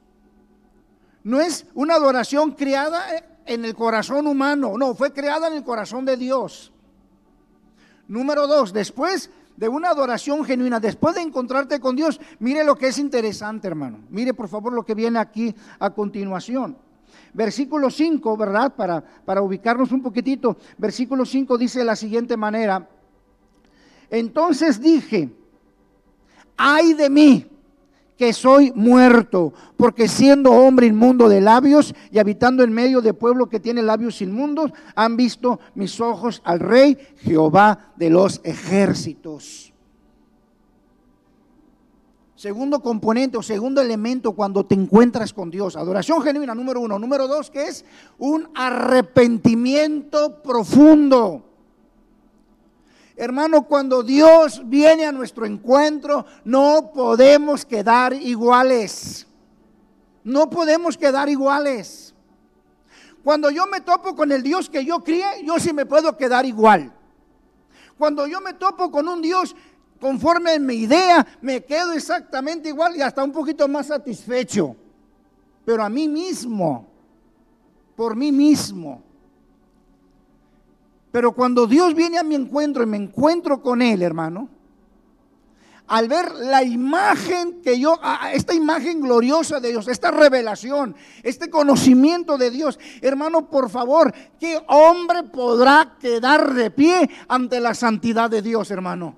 No 1.23 1.41
es 1.41 1.67
una 1.75 1.95
adoración 1.95 2.53
creada 2.53 3.05
en 3.47 3.65
el 3.65 3.75
corazón 3.75 4.27
humano, 4.27 4.77
no, 4.79 4.95
fue 4.95 5.13
creada 5.13 5.49
en 5.49 5.55
el 5.55 5.65
corazón 5.65 6.05
de 6.05 6.17
Dios. 6.17 6.73
Número 8.09 8.47
dos, 8.47 8.73
después 8.73 9.31
de 9.61 9.69
una 9.69 9.91
adoración 9.91 10.43
genuina, 10.43 10.81
después 10.81 11.15
de 11.15 11.21
encontrarte 11.21 11.81
con 11.81 11.95
Dios, 11.95 12.19
mire 12.39 12.65
lo 12.65 12.77
que 12.77 12.89
es 12.89 12.97
interesante, 12.97 13.69
hermano. 13.69 14.01
Mire 14.09 14.33
por 14.33 14.49
favor 14.49 14.73
lo 14.73 14.87
que 14.87 14.95
viene 14.95 15.19
aquí 15.19 15.55
a 15.79 15.91
continuación. 15.91 16.79
Versículo 17.35 17.91
5, 17.91 18.39
¿verdad? 18.39 18.75
Para, 18.75 19.03
para 19.03 19.43
ubicarnos 19.43 19.93
un 19.93 20.01
poquitito. 20.03 20.57
Versículo 20.79 21.27
5 21.27 21.59
dice 21.59 21.81
de 21.81 21.85
la 21.85 21.95
siguiente 21.95 22.39
manera. 22.39 22.89
Entonces 24.09 24.81
dije, 24.81 25.29
ay 26.57 26.95
de 26.95 27.11
mí, 27.11 27.50
que 28.21 28.35
soy 28.35 28.71
muerto, 28.77 29.55
porque 29.79 30.07
siendo 30.07 30.53
hombre 30.53 30.87
inmundo 30.87 31.27
de 31.27 31.41
labios 31.41 31.95
y 32.13 32.19
habitando 32.19 32.63
en 32.63 32.71
medio 32.71 33.01
de 33.01 33.15
pueblo 33.15 33.49
que 33.49 33.61
tiene 33.61 33.81
labios 33.81 34.21
inmundos, 34.21 34.73
han 34.95 35.17
visto 35.17 35.59
mis 35.75 36.03
ojos 36.03 36.43
al 36.45 36.61
rey 36.61 36.99
Jehová 37.23 37.95
de 37.97 38.11
los 38.11 38.43
ejércitos. 38.45 39.73
Segundo 42.37 42.81
componente 42.81 43.39
o 43.39 43.43
segundo 43.43 43.81
elemento 43.81 44.33
cuando 44.33 44.67
te 44.67 44.75
encuentras 44.75 45.33
con 45.33 45.51
Dios. 45.51 45.75
Adoración 45.75 46.21
genuina, 46.21 46.55
número 46.55 46.83
uno. 46.83 46.99
Número 46.99 47.27
dos, 47.27 47.51
que 47.51 47.69
es 47.69 47.87
un 48.19 48.51
arrepentimiento 48.55 50.43
profundo. 50.43 51.50
Hermano, 53.21 53.65
cuando 53.67 54.03
Dios 54.03 54.63
viene 54.65 55.05
a 55.05 55.13
nuestro 55.13 55.45
encuentro, 55.45 56.25
no 56.43 56.91
podemos 56.95 57.67
quedar 57.67 58.15
iguales. 58.15 59.27
No 60.25 60.49
podemos 60.49 60.97
quedar 60.97 61.29
iguales. 61.29 62.15
Cuando 63.23 63.51
yo 63.51 63.67
me 63.67 63.83
topo 63.83 64.17
con 64.17 64.33
el 64.33 64.43
Dios 64.43 64.71
que 64.71 64.87
yo 64.87 65.01
crié, 65.01 65.27
yo 65.45 65.59
sí 65.59 65.75
me 65.75 65.85
puedo 65.85 66.17
quedar 66.17 66.47
igual. 66.47 66.95
Cuando 67.99 68.27
yo 68.27 68.41
me 68.41 68.55
topo 68.55 68.91
con 68.91 69.07
un 69.07 69.21
Dios 69.21 69.55
conforme 70.01 70.53
a 70.53 70.59
mi 70.59 70.77
idea, 70.77 71.27
me 71.43 71.63
quedo 71.63 71.93
exactamente 71.93 72.71
igual 72.71 72.97
y 72.97 73.03
hasta 73.03 73.23
un 73.23 73.33
poquito 73.33 73.69
más 73.69 73.89
satisfecho. 73.89 74.75
Pero 75.67 75.83
a 75.83 75.91
mí 75.91 76.09
mismo, 76.09 76.89
por 77.95 78.17
mí 78.17 78.33
mismo. 78.33 79.10
Pero 81.11 81.33
cuando 81.33 81.67
Dios 81.67 81.95
viene 81.95 82.19
a 82.19 82.23
mi 82.23 82.35
encuentro 82.35 82.83
y 82.83 82.87
me 82.87 82.97
encuentro 82.97 83.61
con 83.63 83.83
Él, 83.83 84.03
hermano, 84.03 84.49
al 85.91 86.07
ver 86.07 86.33
la 86.37 86.63
imagen 86.63 87.63
que 87.63 87.81
yo, 87.81 87.99
esta 88.33 88.55
imagen 88.55 89.01
gloriosa 89.01 89.59
de 89.59 89.71
Dios, 89.71 89.89
esta 89.89 90.13
revelación, 90.13 90.95
este 91.25 91.51
conocimiento 91.51 92.39
de 92.39 92.53
Dios, 92.53 92.79
hermano, 93.01 93.51
por 93.51 93.71
favor, 93.71 94.15
¿qué 94.39 94.63
hombre 94.69 95.25
podrá 95.25 95.97
quedar 95.99 96.55
de 96.55 96.71
pie 96.71 97.11
ante 97.27 97.59
la 97.59 97.75
santidad 97.75 98.31
de 98.31 98.41
Dios, 98.41 98.71
hermano? 98.71 99.17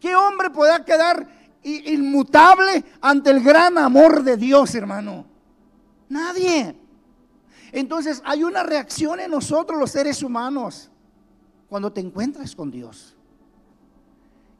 ¿Qué 0.00 0.16
hombre 0.16 0.48
podrá 0.48 0.82
quedar 0.82 1.28
inmutable 1.62 2.82
ante 3.02 3.28
el 3.28 3.42
gran 3.42 3.76
amor 3.76 4.22
de 4.22 4.38
Dios, 4.38 4.74
hermano? 4.74 5.26
Nadie. 6.08 6.81
Entonces 7.72 8.22
hay 8.24 8.44
una 8.44 8.62
reacción 8.62 9.18
en 9.18 9.30
nosotros 9.30 9.80
los 9.80 9.90
seres 9.90 10.22
humanos 10.22 10.90
cuando 11.68 11.90
te 11.90 12.02
encuentras 12.02 12.54
con 12.54 12.70
Dios. 12.70 13.16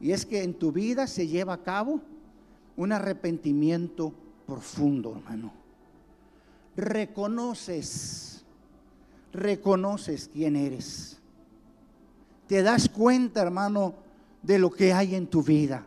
Y 0.00 0.12
es 0.12 0.24
que 0.24 0.42
en 0.42 0.54
tu 0.54 0.72
vida 0.72 1.06
se 1.06 1.28
lleva 1.28 1.52
a 1.52 1.62
cabo 1.62 2.00
un 2.76 2.90
arrepentimiento 2.90 4.14
profundo, 4.46 5.14
hermano. 5.14 5.52
Reconoces, 6.74 8.44
reconoces 9.32 10.30
quién 10.32 10.56
eres. 10.56 11.20
Te 12.48 12.62
das 12.62 12.88
cuenta, 12.88 13.42
hermano, 13.42 13.94
de 14.42 14.58
lo 14.58 14.70
que 14.70 14.92
hay 14.92 15.14
en 15.14 15.26
tu 15.26 15.42
vida. 15.42 15.86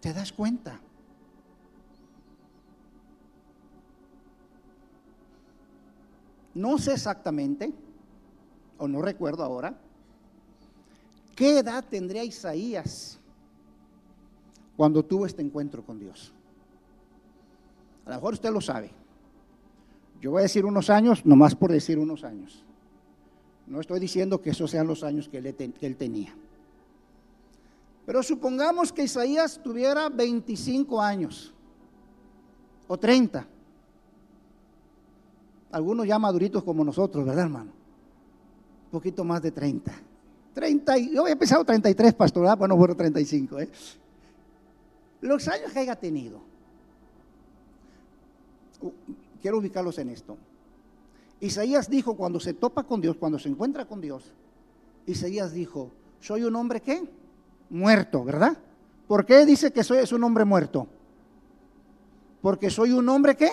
Te 0.00 0.12
das 0.12 0.32
cuenta. 0.32 0.80
No 6.54 6.78
sé 6.78 6.92
exactamente, 6.92 7.72
o 8.78 8.86
no 8.86 9.02
recuerdo 9.02 9.42
ahora, 9.42 9.74
qué 11.34 11.58
edad 11.58 11.84
tendría 11.88 12.22
Isaías 12.22 13.18
cuando 14.76 15.04
tuvo 15.04 15.26
este 15.26 15.42
encuentro 15.42 15.84
con 15.84 15.98
Dios. 15.98 16.32
A 18.06 18.10
lo 18.10 18.16
mejor 18.16 18.34
usted 18.34 18.50
lo 18.50 18.60
sabe. 18.60 18.90
Yo 20.20 20.30
voy 20.30 20.40
a 20.40 20.42
decir 20.42 20.64
unos 20.64 20.90
años, 20.90 21.26
nomás 21.26 21.54
por 21.54 21.72
decir 21.72 21.98
unos 21.98 22.22
años. 22.24 22.64
No 23.66 23.80
estoy 23.80 23.98
diciendo 23.98 24.40
que 24.40 24.50
esos 24.50 24.70
sean 24.70 24.86
los 24.86 25.02
años 25.02 25.28
que 25.28 25.38
él, 25.38 25.96
tenía. 25.96 26.34
Pero 28.06 28.22
supongamos 28.22 28.92
que 28.92 29.04
Isaías 29.04 29.60
tuviera 29.62 30.08
25 30.08 31.00
años 31.00 31.52
o 32.86 32.98
30 32.98 33.46
algunos 35.74 36.06
ya 36.06 36.20
maduritos 36.20 36.62
como 36.62 36.84
nosotros, 36.84 37.26
¿verdad, 37.26 37.46
hermano? 37.46 37.72
Un 38.84 38.90
poquito 38.92 39.24
más 39.24 39.42
de 39.42 39.50
30. 39.50 39.92
30, 40.54 40.98
yo 40.98 41.22
había 41.22 41.34
pensado 41.34 41.64
33, 41.64 42.14
pastor, 42.14 42.42
¿verdad? 42.42 42.56
bueno, 42.56 42.76
fueron 42.76 42.96
35. 42.96 43.58
¿eh? 43.58 43.68
Los 45.22 45.48
años 45.48 45.72
que 45.72 45.80
haya 45.80 45.96
tenido, 45.96 46.38
uh, 48.82 48.92
quiero 49.42 49.58
ubicarlos 49.58 49.98
en 49.98 50.10
esto. 50.10 50.36
Isaías 51.40 51.90
dijo 51.90 52.16
cuando 52.16 52.38
se 52.38 52.54
topa 52.54 52.84
con 52.84 53.00
Dios, 53.00 53.16
cuando 53.16 53.40
se 53.40 53.48
encuentra 53.48 53.84
con 53.84 54.00
Dios, 54.00 54.32
Isaías 55.06 55.52
dijo, 55.52 55.90
soy 56.20 56.44
un 56.44 56.54
hombre 56.54 56.80
que 56.80 57.02
muerto, 57.70 58.22
¿verdad? 58.22 58.56
¿Por 59.08 59.26
qué 59.26 59.44
dice 59.44 59.72
que 59.72 59.82
soy 59.82 59.98
es 59.98 60.12
un 60.12 60.22
hombre 60.22 60.44
muerto? 60.44 60.86
Porque 62.40 62.70
soy 62.70 62.92
un 62.92 63.08
hombre 63.08 63.36
que 63.36 63.50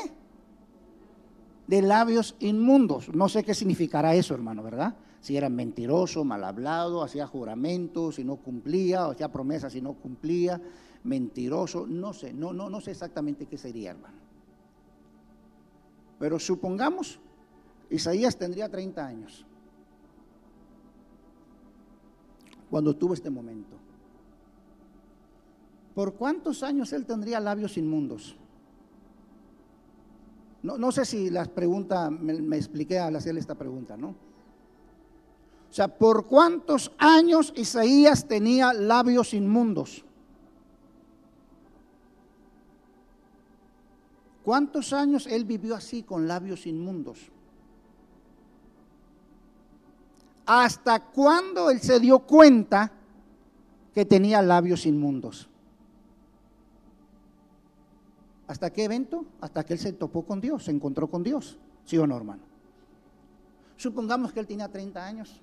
de 1.72 1.82
labios 1.82 2.36
inmundos. 2.42 3.08
No 3.16 3.30
sé 3.30 3.46
qué 3.46 3.54
significará 3.54 4.14
eso, 4.14 4.34
hermano, 4.34 4.62
¿verdad? 4.62 4.94
Si 5.22 5.38
era 5.38 5.48
mentiroso, 5.48 6.26
mal 6.26 6.44
hablado, 6.44 7.02
hacía 7.02 7.26
juramentos 7.26 8.20
y 8.20 8.26
no 8.26 8.36
cumplía, 8.36 9.08
o 9.08 9.12
hacía 9.12 9.32
promesas 9.32 9.74
y 9.76 9.82
no 9.82 9.94
cumplía, 9.94 10.62
mentiroso, 11.06 11.88
no 11.88 12.12
sé, 12.12 12.34
no, 12.34 12.52
no, 12.52 12.70
no 12.70 12.82
sé 12.82 12.92
exactamente 12.92 13.46
qué 13.46 13.58
sería, 13.58 13.92
hermano. 13.92 14.18
Pero 16.20 16.40
supongamos, 16.40 17.20
Isaías 17.90 18.36
tendría 18.36 18.68
30 18.68 19.08
años 19.08 19.46
cuando 22.70 22.94
tuvo 22.98 23.14
este 23.14 23.30
momento. 23.30 23.78
¿Por 25.96 26.16
cuántos 26.16 26.64
años 26.64 26.92
él 26.92 27.06
tendría 27.06 27.40
labios 27.40 27.78
inmundos? 27.78 28.36
No, 30.64 30.92
sé 30.92 31.06
si 31.06 31.30
las 31.32 31.48
preguntas, 31.48 32.12
me, 32.12 32.56
expliqué 32.56 33.00
al 33.00 33.16
hacerle 33.16 33.40
esta 33.40 33.56
pregunta, 33.56 33.98
¿no? 33.98 34.10
O 34.10 35.74
sea, 35.74 35.88
¿por 35.88 36.28
cuántos 36.28 36.92
años 37.00 37.52
Isaías 37.56 38.28
tenía 38.28 38.72
labios 38.74 39.34
inmundos? 39.34 40.06
¿Cuántos 44.44 44.94
años 44.94 45.26
él 45.28 45.46
vivió 45.46 45.76
así 45.76 46.04
con 46.04 46.28
labios 46.28 46.68
inmundos? 46.68 47.32
¿Hasta 50.46 51.00
cuándo 51.00 51.70
él 51.72 51.80
se 51.80 52.00
dio 52.00 52.20
cuenta 52.20 52.92
que 53.94 54.06
tenía 54.06 54.42
labios 54.42 54.86
inmundos? 54.86 55.51
¿Hasta 58.52 58.70
qué 58.70 58.84
evento? 58.84 59.24
Hasta 59.40 59.64
que 59.64 59.72
él 59.72 59.80
se 59.80 59.94
topó 59.94 60.24
con 60.24 60.42
Dios, 60.42 60.66
se 60.66 60.72
encontró 60.72 61.08
con 61.08 61.24
Dios. 61.24 61.58
¿Sí 61.86 61.98
o 61.98 62.06
no, 62.06 62.18
hermano? 62.18 62.42
Supongamos 63.78 64.34
que 64.34 64.42
él 64.42 64.46
tenía 64.46 64.68
30 64.68 65.06
años. 65.06 65.40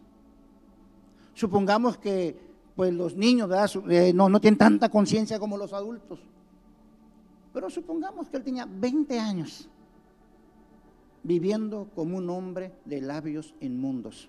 Supongamos 1.33 1.97
que 1.97 2.38
pues 2.77 2.92
los 2.92 3.16
niños 3.16 3.51
eh, 3.88 4.12
no, 4.12 4.29
no 4.29 4.42
tienen 4.42 4.59
tanta 4.59 4.90
conciencia 4.90 5.38
como 5.38 5.57
los 5.57 5.73
adultos. 5.73 6.21
Pero 7.55 7.71
supongamos 7.71 8.29
que 8.29 8.37
él 8.37 8.44
tenía 8.44 8.66
20 8.66 9.18
años 9.18 9.71
viviendo 11.23 11.88
como 11.94 12.18
un 12.18 12.29
hombre 12.29 12.73
de 12.85 13.01
labios 13.01 13.55
inmundos. 13.62 14.29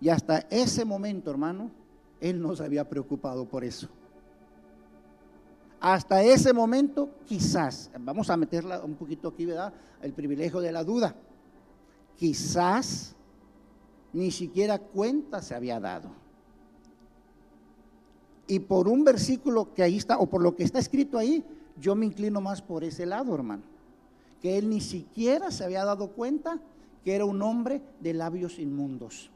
Y 0.00 0.10
hasta 0.10 0.46
ese 0.48 0.84
momento, 0.84 1.32
hermano, 1.32 1.72
él 2.20 2.40
no 2.40 2.54
se 2.54 2.64
había 2.64 2.88
preocupado 2.88 3.46
por 3.46 3.64
eso. 3.64 3.88
Hasta 5.80 6.22
ese 6.22 6.52
momento, 6.52 7.08
quizás, 7.24 7.90
vamos 7.98 8.28
a 8.28 8.36
meterla 8.36 8.84
un 8.84 8.94
poquito 8.94 9.28
aquí, 9.28 9.46
¿verdad? 9.46 9.72
El 10.02 10.12
privilegio 10.12 10.60
de 10.60 10.72
la 10.72 10.84
duda. 10.84 11.14
Quizás 12.16 13.16
ni 14.12 14.30
siquiera 14.30 14.78
cuenta 14.78 15.40
se 15.40 15.54
había 15.54 15.80
dado. 15.80 16.10
Y 18.46 18.58
por 18.58 18.88
un 18.88 19.04
versículo 19.04 19.72
que 19.72 19.82
ahí 19.82 19.96
está, 19.96 20.18
o 20.18 20.26
por 20.26 20.42
lo 20.42 20.54
que 20.54 20.64
está 20.64 20.78
escrito 20.78 21.16
ahí, 21.16 21.42
yo 21.78 21.94
me 21.94 22.04
inclino 22.04 22.42
más 22.42 22.60
por 22.60 22.84
ese 22.84 23.06
lado, 23.06 23.34
hermano. 23.34 23.62
Que 24.42 24.58
él 24.58 24.68
ni 24.68 24.82
siquiera 24.82 25.50
se 25.50 25.64
había 25.64 25.84
dado 25.84 26.08
cuenta 26.08 26.60
que 27.04 27.14
era 27.14 27.24
un 27.24 27.40
hombre 27.40 27.80
de 28.00 28.12
labios 28.12 28.58
inmundos. 28.58 29.30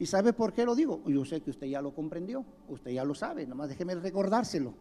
¿Y 0.00 0.06
sabe 0.06 0.32
por 0.32 0.52
qué 0.52 0.64
lo 0.64 0.74
digo? 0.74 1.00
Yo 1.06 1.24
sé 1.24 1.40
que 1.40 1.50
usted 1.50 1.66
ya 1.68 1.82
lo 1.82 1.94
comprendió, 1.94 2.44
usted 2.68 2.90
ya 2.90 3.04
lo 3.04 3.14
sabe, 3.14 3.46
nomás 3.46 3.68
déjeme 3.68 3.94
recordárselo. 3.94 4.74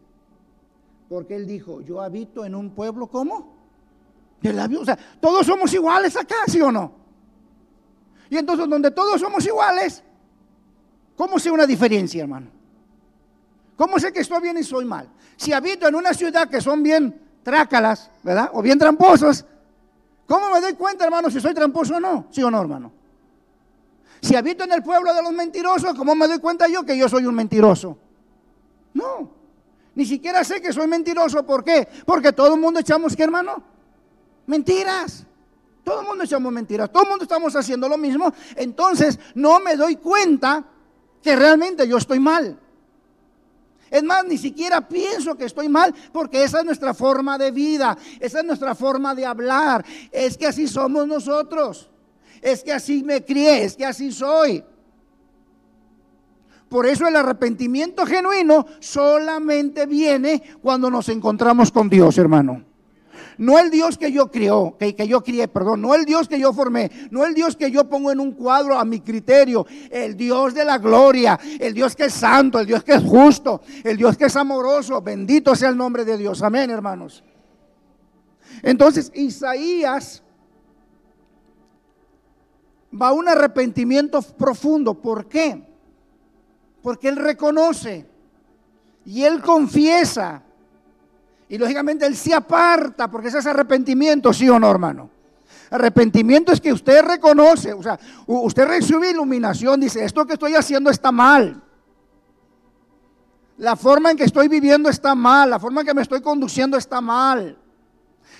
Porque 1.10 1.36
él 1.36 1.48
dijo, 1.48 1.82
yo 1.82 2.02
habito 2.02 2.44
en 2.44 2.56
un 2.56 2.72
pueblo 2.72 3.08
como 3.08 3.56
de 4.42 4.54
labios. 4.54 4.82
O 4.82 4.86
sea, 4.86 4.98
todos 5.20 5.46
somos 5.46 5.74
iguales 5.74 6.16
acá, 6.16 6.36
¿sí 6.48 6.62
o 6.62 6.72
no? 6.72 6.92
Y 8.30 8.38
entonces 8.38 8.68
donde 8.68 8.92
todos 8.92 9.22
somos 9.22 9.46
iguales, 9.46 10.04
¿cómo 11.16 11.40
sé 11.40 11.50
una 11.50 11.66
diferencia, 11.66 12.24
hermano? 12.24 12.48
¿Cómo 13.78 14.00
sé 14.00 14.12
que 14.12 14.22
estoy 14.22 14.42
bien 14.42 14.58
y 14.58 14.64
soy 14.64 14.86
mal? 14.86 15.10
Si 15.38 15.54
habito 15.54 15.88
en 15.88 15.96
una 15.96 16.14
ciudad 16.14 16.50
que 16.50 16.60
son 16.60 16.84
bien 16.84 17.22
trácalas, 17.44 18.10
¿verdad? 18.24 18.50
O 18.54 18.62
bien 18.62 18.78
tramposos, 18.78 19.46
¿cómo 20.28 20.52
me 20.52 20.60
doy 20.60 20.74
cuenta, 20.74 21.06
hermano, 21.06 21.30
si 21.30 21.40
soy 21.40 21.54
tramposo 21.54 21.96
o 21.96 22.00
no? 22.00 22.28
¿Sí 22.32 22.44
o 22.44 22.52
no, 22.52 22.60
hermano? 22.60 22.92
Si 24.20 24.36
habito 24.36 24.64
en 24.64 24.74
el 24.74 24.84
pueblo 24.84 25.14
de 25.14 25.22
los 25.22 25.32
mentirosos, 25.32 25.94
¿cómo 25.94 26.16
me 26.16 26.28
doy 26.28 26.40
cuenta 26.40 26.68
yo 26.68 26.84
que 26.84 26.98
yo 26.98 27.08
soy 27.08 27.26
un 27.26 27.36
mentiroso? 27.36 27.98
No. 28.94 29.37
Ni 29.98 30.06
siquiera 30.06 30.44
sé 30.44 30.62
que 30.62 30.72
soy 30.72 30.86
mentiroso. 30.86 31.44
¿Por 31.44 31.64
qué? 31.64 31.88
Porque 32.06 32.32
todo 32.32 32.54
el 32.54 32.62
mundo 32.62 32.80
echamos, 32.80 33.16
¿qué 33.16 33.24
hermano? 33.24 33.64
Mentiras. 34.46 35.26
Todo 35.84 36.02
el 36.02 36.06
mundo 36.06 36.24
echamos 36.24 36.54
mentiras. 36.54 36.92
Todo 36.92 37.02
el 37.02 37.10
mundo 37.10 37.24
estamos 37.24 37.56
haciendo 37.56 37.90
lo 37.90 37.98
mismo. 37.98 38.32
Entonces 38.56 39.20
no 39.34 39.60
me 39.60 39.76
doy 39.76 39.96
cuenta 39.96 40.64
que 41.20 41.36
realmente 41.36 41.88
yo 41.88 41.98
estoy 41.98 42.20
mal. 42.20 42.60
Es 43.90 44.04
más, 44.04 44.24
ni 44.24 44.38
siquiera 44.38 44.88
pienso 44.88 45.36
que 45.36 45.46
estoy 45.46 45.68
mal 45.68 45.96
porque 46.14 46.44
esa 46.44 46.60
es 46.60 46.66
nuestra 46.66 46.94
forma 46.94 47.40
de 47.40 47.50
vida, 47.50 47.98
esa 48.20 48.42
es 48.42 48.46
nuestra 48.46 48.76
forma 48.76 49.16
de 49.16 49.26
hablar. 49.26 49.84
Es 50.12 50.38
que 50.38 50.46
así 50.46 50.68
somos 50.68 51.08
nosotros. 51.08 51.90
Es 52.40 52.64
que 52.64 52.72
así 52.72 53.02
me 53.02 53.26
crié, 53.26 53.64
es 53.64 53.76
que 53.76 53.86
así 53.88 54.12
soy. 54.12 54.64
Por 56.70 56.86
eso 56.86 57.08
el 57.08 57.16
arrepentimiento 57.16 58.06
genuino 58.06 58.66
solamente 58.80 59.86
viene 59.86 60.42
cuando 60.62 60.90
nos 60.90 61.08
encontramos 61.10 61.72
con 61.72 61.90
Dios, 61.90 62.18
hermano. 62.18 62.64
No 63.38 63.60
el 63.60 63.70
Dios 63.70 63.98
que 63.98 64.12
yo 64.12 64.32
crió, 64.32 64.76
que, 64.80 64.96
que, 64.96 65.08
yo 65.08 65.24
crié, 65.24 65.48
perdón, 65.48 65.82
no 65.82 65.94
el 65.94 66.06
Dios 66.06 66.28
que 66.28 66.40
yo 66.40 66.54
formé, 66.54 66.90
no 67.12 67.24
el 67.24 67.36
Dios 67.36 67.56
que 67.56 67.70
yo 67.70 67.88
pongo 67.88 68.12
en 68.12 68.20
un 68.20 68.32
cuadro 68.32 68.80
a 68.80 68.84
mi 68.84 69.00
criterio, 69.02 69.66
el 69.92 70.18
Dios 70.18 70.56
de 70.56 70.66
la 70.66 70.80
gloria, 70.80 71.40
el 71.60 71.74
Dios 71.74 71.96
que 71.96 72.06
es 72.06 72.14
santo, 72.14 72.60
el 72.60 72.66
Dios 72.66 72.84
que 72.84 72.94
es 72.94 73.04
justo, 73.04 73.62
el 73.84 73.96
Dios 73.96 74.18
que 74.18 74.26
es 74.26 74.36
amoroso, 74.36 75.02
bendito 75.02 75.56
sea 75.56 75.70
el 75.70 75.78
nombre 75.78 76.04
de 76.04 76.18
Dios, 76.18 76.42
amén 76.42 76.72
hermanos. 76.72 77.24
Entonces 78.64 79.12
Isaías 79.14 80.24
va 83.00 83.10
a 83.10 83.14
un 83.14 83.30
arrepentimiento 83.30 84.22
profundo, 84.22 84.96
¿por 84.96 85.28
qué? 85.28 85.67
Porque 86.88 87.10
él 87.10 87.18
reconoce 87.18 88.08
y 89.04 89.22
él 89.24 89.42
confiesa. 89.42 90.42
Y 91.50 91.58
lógicamente 91.58 92.06
él 92.06 92.16
se 92.16 92.34
aparta 92.34 93.12
porque 93.12 93.28
ese 93.28 93.40
es 93.40 93.46
arrepentimiento, 93.46 94.32
sí 94.32 94.48
o 94.48 94.58
no, 94.58 94.72
hermano. 94.72 95.10
Arrepentimiento 95.70 96.54
es 96.54 96.62
que 96.62 96.72
usted 96.72 97.04
reconoce, 97.04 97.74
o 97.74 97.84
sea, 97.84 98.00
usted 98.26 98.66
recibe 98.66 99.12
iluminación, 99.12 99.82
dice, 99.82 100.06
esto 100.06 100.26
que 100.26 100.36
estoy 100.36 100.56
haciendo 100.56 100.90
está 100.90 101.12
mal. 101.12 101.62
La 103.58 103.76
forma 103.76 104.12
en 104.12 104.16
que 104.16 104.24
estoy 104.24 104.48
viviendo 104.48 104.88
está 104.88 105.14
mal, 105.14 105.50
la 105.50 105.60
forma 105.60 105.82
en 105.82 105.88
que 105.88 105.94
me 105.94 106.04
estoy 106.04 106.22
conduciendo 106.22 106.78
está 106.78 107.02
mal. 107.02 107.58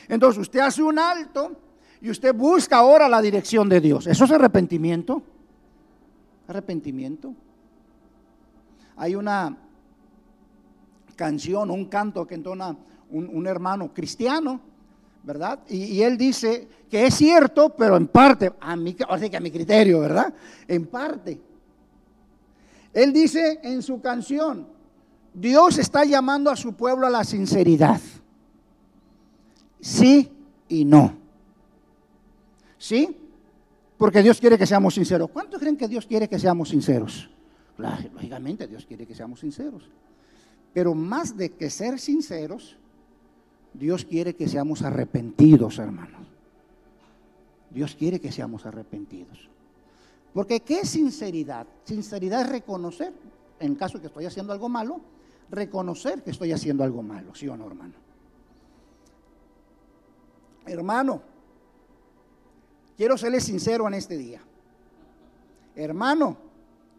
Entonces 0.08 0.40
usted 0.40 0.62
hace 0.62 0.82
un 0.82 0.98
alto 0.98 1.52
y 2.00 2.10
usted 2.10 2.34
busca 2.34 2.78
ahora 2.78 3.10
la 3.10 3.22
dirección 3.22 3.68
de 3.68 3.82
Dios. 3.82 4.08
¿Eso 4.08 4.24
es 4.24 4.32
arrepentimiento? 4.32 5.22
Arrepentimiento. 6.48 7.36
Hay 8.98 9.16
una 9.16 9.56
canción, 11.16 11.72
un 11.72 11.86
canto 11.86 12.26
que 12.28 12.36
entona 12.36 12.76
un, 13.10 13.48
hermano 13.48 13.94
cristiano, 13.94 14.60
¿verdad? 15.24 15.60
Y, 15.70 15.84
y, 15.84 16.02
él 16.04 16.18
dice 16.18 16.68
que 16.90 17.06
es 17.06 17.16
cierto, 17.16 17.70
pero 17.70 17.96
en 17.98 18.08
parte, 18.08 18.52
a 18.60 18.76
mi, 18.76 18.96
o 19.08 19.18
sea 19.18 19.30
que 19.30 19.38
a 19.38 19.42
mi 19.42 19.52
criterio, 19.52 20.00
¿verdad? 20.02 20.34
En 20.68 20.88
parte. 20.88 21.40
Él 22.94 23.14
dice 23.14 23.60
en 23.64 23.82
su 23.82 24.02
canción, 24.02 24.68
Dios 25.34 25.78
está 25.78 26.04
llamando 26.04 26.50
a 26.50 26.56
su 26.56 26.74
pueblo 26.74 27.06
a 27.06 27.10
la 27.10 27.24
sinceridad. 27.24 28.02
Sí 29.80 30.32
y 30.68 30.84
no. 30.84 31.14
¿Sí? 32.78 33.16
Porque 33.98 34.22
Dios 34.24 34.40
quiere 34.40 34.58
que 34.58 34.66
seamos 34.66 34.96
sinceros. 34.96 35.30
¿Cuántos 35.30 35.60
creen 35.60 35.78
que 35.78 35.88
Dios 35.88 36.06
quiere 36.06 36.28
que 36.28 36.40
seamos 36.40 36.70
sinceros? 36.70 37.30
Lógicamente 37.78 38.68
Dios 38.68 38.86
quiere 38.86 39.06
que 39.06 39.16
seamos 39.16 39.40
sinceros. 39.40 39.90
Pero 40.74 40.94
más 40.94 41.38
de 41.38 41.52
que 41.54 41.70
ser 41.70 42.00
sinceros, 42.00 42.78
Dios 43.74 44.06
quiere 44.06 44.36
que 44.36 44.48
seamos 44.48 44.82
arrepentidos, 44.82 45.80
hermanos. 45.80 46.28
Dios 47.70 47.96
quiere 47.96 48.20
que 48.20 48.32
seamos 48.32 48.66
arrepentidos. 48.66 49.50
Porque 50.34 50.60
¿qué 50.62 50.82
es 50.82 50.90
sinceridad? 50.90 51.68
Sinceridad 51.84 52.42
es 52.42 52.50
reconocer, 52.50 53.14
en 53.60 53.76
caso 53.76 53.98
de 53.98 54.02
que 54.02 54.08
estoy 54.08 54.26
haciendo 54.26 54.54
algo 54.54 54.70
malo, 54.70 55.02
reconocer 55.50 56.24
que 56.24 56.32
estoy 56.32 56.52
haciendo 56.52 56.84
algo 56.84 57.02
malo, 57.02 57.34
¿sí 57.34 57.48
o 57.48 57.58
no, 57.58 57.68
hermano? 57.68 57.94
Hermano, 60.66 61.22
quiero 62.98 63.18
serle 63.18 63.40
sincero 63.40 63.88
en 63.88 63.94
este 63.94 64.18
día. 64.18 64.42
Hermano, 65.76 66.38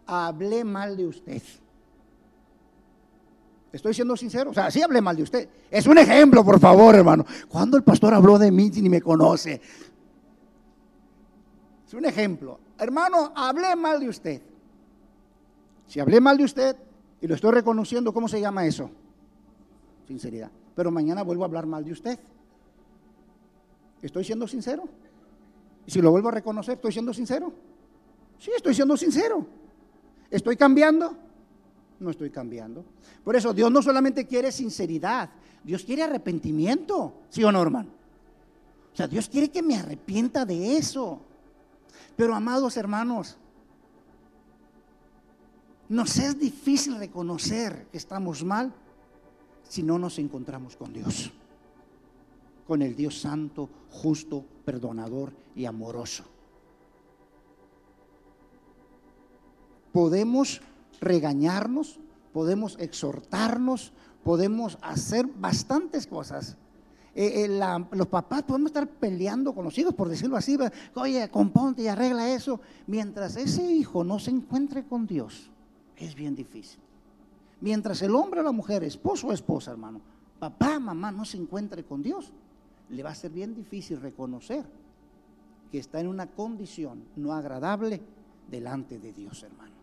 hablé 0.09 0.65
mal 0.65 0.97
de 0.97 1.07
usted. 1.07 1.43
Estoy 3.71 3.93
siendo 3.93 4.17
sincero. 4.17 4.51
O 4.51 4.55
sea, 4.55 4.71
sí 4.71 4.83
hablé 4.83 5.01
mal 5.01 5.15
de 5.15 5.23
usted. 5.23 5.49
Es 5.71 5.87
un 5.87 5.99
ejemplo, 5.99 6.43
por 6.43 6.59
favor, 6.59 6.95
hermano. 6.95 7.25
Cuando 7.49 7.77
el 7.77 7.85
pastor 7.85 8.15
habló 8.15 8.39
de 8.39 8.51
mí 8.51 8.71
ni 8.71 8.89
me 8.89 9.03
conoce? 9.03 9.61
Es 11.87 11.95
un 11.95 12.07
ejemplo. 12.07 12.59
Hermano, 12.79 13.33
hablé 13.37 13.77
mal 13.77 14.01
de 14.01 14.09
usted. 14.09 14.43
Si 15.87 16.01
hablé 16.01 16.21
mal 16.21 16.39
de 16.39 16.45
usted 16.45 16.77
y 17.21 17.27
lo 17.27 17.35
estoy 17.35 17.53
reconociendo, 17.53 18.13
¿cómo 18.13 18.29
se 18.29 18.41
llama 18.41 18.67
eso? 18.67 18.91
Sinceridad. 20.07 20.51
Pero 20.75 20.91
mañana 20.91 21.23
vuelvo 21.23 21.43
a 21.43 21.47
hablar 21.47 21.67
mal 21.67 21.85
de 21.85 21.93
usted. 21.93 22.19
¿Estoy 24.01 24.25
siendo 24.25 24.47
sincero? 24.49 24.85
Y 25.87 25.91
si 25.91 26.01
lo 26.01 26.11
vuelvo 26.11 26.29
a 26.29 26.33
reconocer, 26.33 26.77
¿estoy 26.77 26.93
siendo 26.93 27.13
sincero? 27.13 27.53
Sí, 28.39 28.51
estoy 28.57 28.75
siendo 28.75 28.97
sincero. 28.97 29.47
¿Estoy 30.31 30.57
cambiando? 30.57 31.17
No 32.01 32.11
estoy 32.11 32.31
cambiando. 32.31 32.85
Por 33.25 33.37
eso 33.37 33.53
Dios 33.53 33.71
no 33.71 33.83
solamente 33.83 34.27
quiere 34.27 34.53
sinceridad, 34.53 35.31
Dios 35.65 35.85
quiere 35.85 36.03
arrepentimiento. 36.03 37.15
¿Sí 37.31 37.43
o 37.43 37.51
no, 37.51 37.61
hermano? 37.61 37.91
O 38.93 38.97
sea, 38.97 39.09
Dios 39.09 39.29
quiere 39.29 39.51
que 39.51 39.63
me 39.63 39.77
arrepienta 39.77 40.45
de 40.45 40.77
eso. 40.77 41.21
Pero 42.17 42.35
amados 42.35 42.77
hermanos, 42.77 43.37
nos 45.89 46.19
es 46.19 46.39
difícil 46.39 46.97
reconocer 46.97 47.87
que 47.91 47.99
estamos 47.99 48.45
mal 48.45 48.73
si 49.63 49.83
no 49.83 49.99
nos 49.99 50.19
encontramos 50.19 50.77
con 50.77 50.93
Dios, 50.93 51.31
con 52.67 52.83
el 52.83 52.97
Dios 52.97 53.21
santo, 53.21 53.69
justo, 53.91 54.45
perdonador 54.65 55.33
y 55.55 55.65
amoroso. 55.65 56.25
Podemos 59.93 60.61
regañarnos, 61.01 61.99
podemos 62.33 62.77
exhortarnos, 62.79 63.93
podemos 64.23 64.79
hacer 64.83 65.27
bastantes 65.27 66.07
cosas. 66.07 66.57
Eh, 67.15 67.45
eh, 67.47 67.85
los 67.93 68.07
papás 68.07 68.43
podemos 68.45 68.69
estar 68.69 68.87
peleando 68.87 69.55
con 69.55 69.65
los 69.65 69.77
hijos, 69.79 69.95
por 69.95 70.09
decirlo 70.09 70.37
así, 70.37 70.57
oye, 70.95 71.29
componte 71.31 71.83
y 71.83 71.89
arregla 71.89 72.33
eso, 72.33 72.61
mientras 72.87 73.37
ese 73.37 73.65
hijo 73.65 74.05
no 74.05 74.19
se 74.19 74.31
encuentre 74.31 74.85
con 74.85 75.07
Dios, 75.07 75.51
es 75.97 76.15
bien 76.15 76.37
difícil. 76.37 76.81
Mientras 77.61 78.03
el 78.03 78.15
hombre 78.15 78.41
o 78.41 78.45
la 78.45 78.53
mujer, 78.53 78.85
esposo 78.85 79.29
o 79.29 79.33
esposa, 79.33 79.73
hermano, 79.73 80.01
papá, 80.39 80.79
mamá, 80.79 81.11
no 81.11 81.25
se 81.25 81.39
encuentre 81.39 81.83
con 81.83 82.03
Dios, 82.03 82.33
le 82.91 83.03
va 83.03 83.11
a 83.11 83.15
ser 83.15 83.33
bien 83.33 83.55
difícil 83.55 84.01
reconocer 84.01 84.65
que 85.73 85.79
está 85.79 86.01
en 86.01 86.07
una 86.07 86.29
condición 86.29 87.03
no 87.17 87.33
agradable 87.33 88.01
delante 88.49 88.99
de 88.99 89.13
Dios, 89.13 89.43
hermano. 89.43 89.78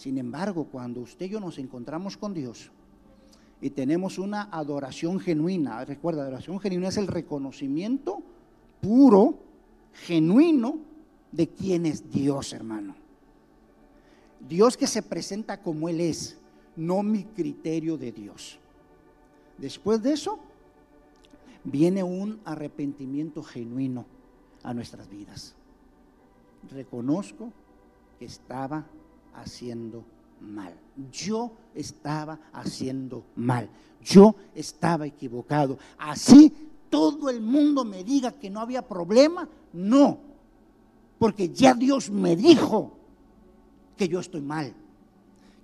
Sin 0.00 0.16
embargo, 0.16 0.64
cuando 0.64 1.02
usted 1.02 1.26
y 1.26 1.28
yo 1.28 1.40
nos 1.40 1.58
encontramos 1.58 2.16
con 2.16 2.32
Dios 2.32 2.70
y 3.60 3.68
tenemos 3.68 4.18
una 4.18 4.44
adoración 4.44 5.20
genuina, 5.20 5.84
recuerda, 5.84 6.22
adoración 6.22 6.58
genuina 6.58 6.88
es 6.88 6.96
el 6.96 7.06
reconocimiento 7.06 8.22
puro, 8.80 9.34
genuino 9.92 10.78
de 11.30 11.48
quién 11.48 11.84
es 11.84 12.10
Dios, 12.10 12.54
hermano. 12.54 12.94
Dios 14.48 14.78
que 14.78 14.86
se 14.86 15.02
presenta 15.02 15.60
como 15.60 15.86
Él 15.90 16.00
es, 16.00 16.38
no 16.76 17.02
mi 17.02 17.24
criterio 17.24 17.98
de 17.98 18.10
Dios. 18.10 18.58
Después 19.58 20.02
de 20.02 20.14
eso, 20.14 20.38
viene 21.62 22.02
un 22.02 22.40
arrepentimiento 22.46 23.42
genuino 23.42 24.06
a 24.62 24.72
nuestras 24.72 25.10
vidas. 25.10 25.54
Reconozco 26.70 27.52
que 28.18 28.24
estaba 28.24 28.86
haciendo 29.34 30.04
mal. 30.40 30.74
Yo 31.12 31.52
estaba 31.74 32.38
haciendo 32.52 33.24
mal. 33.36 33.68
Yo 34.02 34.34
estaba 34.54 35.06
equivocado. 35.06 35.78
Así 35.98 36.52
todo 36.88 37.30
el 37.30 37.40
mundo 37.40 37.84
me 37.84 38.02
diga 38.04 38.32
que 38.32 38.50
no 38.50 38.60
había 38.60 38.86
problema. 38.86 39.48
No, 39.72 40.18
porque 41.18 41.50
ya 41.50 41.74
Dios 41.74 42.10
me 42.10 42.34
dijo 42.36 42.92
que 43.96 44.08
yo 44.08 44.20
estoy 44.20 44.40
mal 44.40 44.74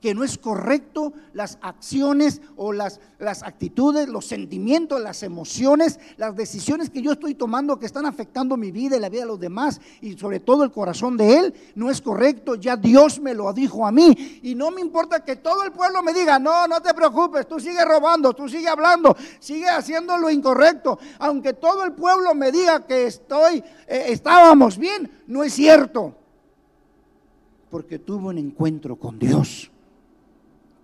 que 0.06 0.14
no 0.14 0.22
es 0.22 0.38
correcto 0.38 1.14
las 1.32 1.58
acciones 1.62 2.40
o 2.54 2.72
las, 2.72 3.00
las 3.18 3.42
actitudes, 3.42 4.08
los 4.08 4.24
sentimientos, 4.24 5.00
las 5.00 5.24
emociones, 5.24 5.98
las 6.16 6.36
decisiones 6.36 6.90
que 6.90 7.02
yo 7.02 7.10
estoy 7.10 7.34
tomando 7.34 7.80
que 7.80 7.86
están 7.86 8.06
afectando 8.06 8.56
mi 8.56 8.70
vida 8.70 8.96
y 8.96 9.00
la 9.00 9.08
vida 9.08 9.22
de 9.22 9.26
los 9.26 9.40
demás 9.40 9.80
y 10.00 10.16
sobre 10.16 10.38
todo 10.38 10.62
el 10.62 10.70
corazón 10.70 11.16
de 11.16 11.36
Él, 11.36 11.54
no 11.74 11.90
es 11.90 12.00
correcto. 12.00 12.54
Ya 12.54 12.76
Dios 12.76 13.18
me 13.18 13.34
lo 13.34 13.52
dijo 13.52 13.84
a 13.84 13.90
mí 13.90 14.38
y 14.44 14.54
no 14.54 14.70
me 14.70 14.80
importa 14.80 15.24
que 15.24 15.34
todo 15.34 15.64
el 15.64 15.72
pueblo 15.72 16.04
me 16.04 16.14
diga, 16.14 16.38
no, 16.38 16.68
no 16.68 16.80
te 16.80 16.94
preocupes, 16.94 17.48
tú 17.48 17.58
sigue 17.58 17.84
robando, 17.84 18.32
tú 18.32 18.48
sigue 18.48 18.68
hablando, 18.68 19.16
sigue 19.40 19.68
haciendo 19.68 20.16
lo 20.18 20.30
incorrecto. 20.30 21.00
Aunque 21.18 21.52
todo 21.52 21.82
el 21.82 21.94
pueblo 21.94 22.32
me 22.32 22.52
diga 22.52 22.86
que 22.86 23.08
estoy, 23.08 23.56
eh, 23.88 24.04
estábamos 24.10 24.78
bien, 24.78 25.10
no 25.26 25.42
es 25.42 25.52
cierto. 25.52 26.14
Porque 27.72 27.98
tuve 27.98 28.28
un 28.28 28.38
encuentro 28.38 28.94
con 28.94 29.18
Dios 29.18 29.72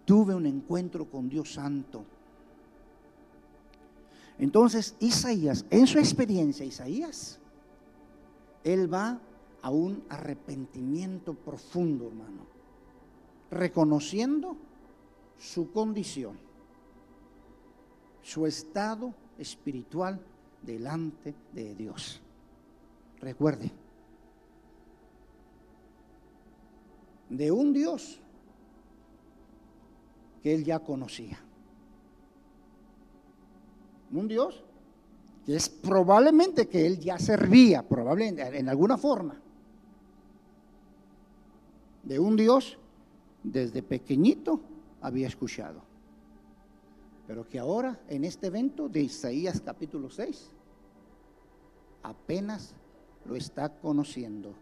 tuve 0.04 0.34
un 0.34 0.46
encuentro 0.46 1.06
con 1.06 1.28
Dios 1.28 1.54
Santo. 1.54 2.04
Entonces, 4.38 4.96
Isaías, 5.00 5.64
en 5.70 5.86
su 5.86 5.98
experiencia, 5.98 6.64
Isaías, 6.64 7.38
él 8.64 8.92
va 8.92 9.20
a 9.60 9.70
un 9.70 10.02
arrepentimiento 10.08 11.34
profundo, 11.34 12.08
hermano, 12.08 12.46
reconociendo 13.50 14.56
su 15.38 15.70
condición, 15.70 16.36
su 18.22 18.46
estado 18.46 19.14
espiritual 19.38 20.20
delante 20.62 21.34
de 21.52 21.74
Dios. 21.74 22.20
Recuerde, 23.20 23.70
de 27.28 27.50
un 27.50 27.72
Dios 27.72 28.20
que 30.42 30.54
él 30.54 30.64
ya 30.64 30.80
conocía. 30.80 31.38
Un 34.12 34.28
Dios 34.28 34.62
que 35.46 35.56
es 35.56 35.68
probablemente 35.68 36.68
que 36.68 36.86
él 36.86 36.98
ya 37.00 37.18
servía, 37.18 37.82
probablemente 37.82 38.56
en 38.56 38.68
alguna 38.68 38.96
forma, 38.96 39.40
de 42.04 42.18
un 42.18 42.36
Dios 42.36 42.78
desde 43.42 43.82
pequeñito 43.82 44.60
había 45.00 45.26
escuchado, 45.26 45.82
pero 47.26 47.48
que 47.48 47.58
ahora 47.58 48.00
en 48.08 48.24
este 48.24 48.48
evento 48.48 48.88
de 48.88 49.02
Isaías 49.02 49.60
capítulo 49.60 50.10
6 50.10 50.50
apenas 52.04 52.74
lo 53.24 53.36
está 53.36 53.68
conociendo 53.68 54.54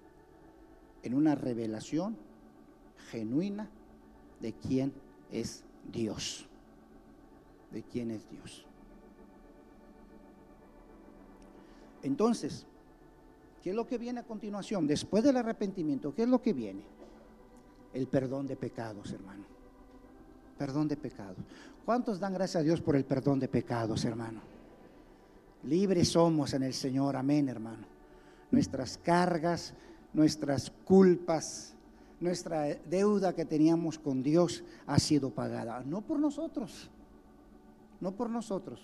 en 1.02 1.14
una 1.14 1.34
revelación 1.34 2.16
genuina 3.10 3.70
de 4.40 4.52
quién 4.52 4.92
es 5.30 5.64
Dios. 5.92 6.46
De 7.70 7.82
quién 7.82 8.10
es 8.10 8.28
Dios. 8.28 8.66
Entonces, 12.02 12.66
¿qué 13.62 13.70
es 13.70 13.76
lo 13.76 13.86
que 13.86 13.98
viene 13.98 14.20
a 14.20 14.24
continuación? 14.24 14.86
Después 14.86 15.22
del 15.22 15.36
arrepentimiento, 15.36 16.14
¿qué 16.14 16.22
es 16.22 16.28
lo 16.28 16.40
que 16.40 16.52
viene? 16.52 16.82
El 17.92 18.06
perdón 18.06 18.46
de 18.46 18.56
pecados, 18.56 19.12
hermano. 19.12 19.44
Perdón 20.58 20.88
de 20.88 20.96
pecados. 20.96 21.38
¿Cuántos 21.84 22.20
dan 22.20 22.34
gracias 22.34 22.60
a 22.60 22.64
Dios 22.64 22.80
por 22.80 22.96
el 22.96 23.04
perdón 23.04 23.40
de 23.40 23.48
pecados, 23.48 24.04
hermano? 24.04 24.40
Libres 25.64 26.08
somos 26.08 26.54
en 26.54 26.62
el 26.62 26.74
Señor, 26.74 27.16
amén, 27.16 27.48
hermano. 27.48 27.86
Nuestras 28.50 28.98
cargas, 28.98 29.74
nuestras 30.12 30.70
culpas, 30.84 31.74
nuestra 32.20 32.66
deuda 32.86 33.34
que 33.34 33.44
teníamos 33.44 33.98
con 33.98 34.22
Dios 34.22 34.62
ha 34.86 34.98
sido 34.98 35.30
pagada. 35.30 35.82
No 35.84 36.02
por 36.02 36.18
nosotros, 36.18 36.90
no 38.00 38.12
por 38.12 38.30
nosotros, 38.30 38.80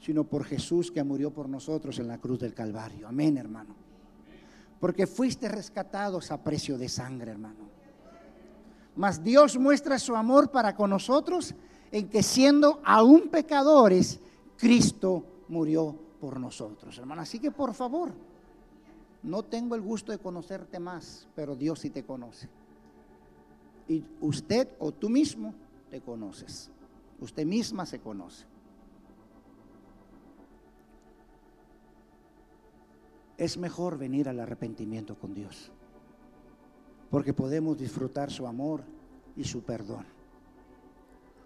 sino 0.00 0.24
por 0.24 0.44
Jesús 0.44 0.90
que 0.90 1.04
murió 1.04 1.30
por 1.30 1.48
nosotros 1.48 1.98
en 1.98 2.08
la 2.08 2.18
cruz 2.18 2.40
del 2.40 2.54
Calvario. 2.54 3.06
Amén, 3.06 3.36
hermano. 3.36 3.74
Porque 4.80 5.06
fuiste 5.06 5.48
rescatados 5.48 6.30
a 6.30 6.42
precio 6.42 6.78
de 6.78 6.88
sangre, 6.88 7.32
hermano. 7.32 7.68
Mas 8.96 9.22
Dios 9.22 9.58
muestra 9.58 9.98
su 9.98 10.16
amor 10.16 10.50
para 10.50 10.74
con 10.74 10.90
nosotros 10.90 11.54
en 11.92 12.08
que 12.08 12.22
siendo 12.22 12.80
aún 12.84 13.28
pecadores, 13.28 14.20
Cristo 14.56 15.24
murió 15.48 15.94
por 16.20 16.40
nosotros, 16.40 16.96
hermano. 16.98 17.22
Así 17.22 17.38
que 17.38 17.50
por 17.50 17.74
favor, 17.74 18.12
no 19.22 19.42
tengo 19.42 19.74
el 19.74 19.82
gusto 19.82 20.12
de 20.12 20.18
conocerte 20.18 20.78
más, 20.78 21.28
pero 21.34 21.56
Dios 21.56 21.80
sí 21.80 21.90
te 21.90 22.04
conoce. 22.04 22.48
Y 23.88 24.04
usted 24.20 24.68
o 24.78 24.92
tú 24.92 25.08
mismo 25.08 25.54
te 25.90 26.00
conoces. 26.00 26.70
Usted 27.20 27.44
misma 27.44 27.84
se 27.86 27.98
conoce. 27.98 28.46
Es 33.36 33.56
mejor 33.56 33.98
venir 33.98 34.28
al 34.28 34.40
arrepentimiento 34.40 35.16
con 35.16 35.32
Dios, 35.32 35.70
porque 37.10 37.32
podemos 37.32 37.78
disfrutar 37.78 38.30
su 38.30 38.46
amor 38.46 38.82
y 39.36 39.44
su 39.44 39.62
perdón. 39.62 40.04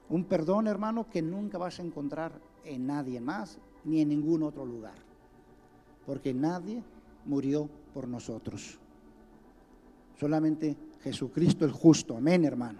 Un 0.08 0.24
perdón, 0.24 0.66
hermano, 0.66 1.08
que 1.08 1.22
nunca 1.22 1.58
vas 1.58 1.78
a 1.78 1.82
encontrar 1.82 2.32
en 2.64 2.87
nadie 2.87 3.20
más 3.20 3.58
ni 3.85 4.00
en 4.00 4.08
ningún 4.08 4.42
otro 4.42 4.64
lugar, 4.64 4.94
porque 6.06 6.32
nadie 6.32 6.82
murió 7.24 7.68
por 7.92 8.08
nosotros. 8.08 8.78
Solamente 10.18 10.76
Jesucristo 11.02 11.64
el 11.64 11.72
justo, 11.72 12.16
amén 12.16 12.44
hermano. 12.44 12.78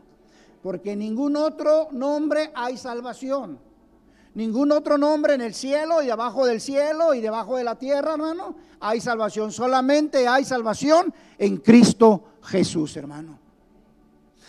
Porque 0.63 0.93
en 0.93 1.01
ningún 1.01 1.37
otro 1.37 1.89
nombre 1.91 2.53
hay 2.55 2.77
salvación. 2.77 3.59
Ningún 4.35 4.73
otro 4.73 4.97
nombre 4.97 5.35
en 5.35 5.43
el 5.43 5.53
cielo 5.53 6.03
y 6.03 6.09
abajo 6.09 6.47
del 6.47 6.61
cielo 6.61 7.13
y 7.13 7.21
debajo 7.21 7.57
de 7.57 7.65
la 7.65 7.77
tierra, 7.77 8.13
hermano, 8.13 8.57
hay 8.81 9.01
salvación. 9.01 9.53
Solamente 9.53 10.27
hay 10.27 10.45
salvación 10.45 11.13
en 11.37 11.59
Cristo 11.59 12.25
Jesús, 12.43 12.97
hermano. 12.97 13.39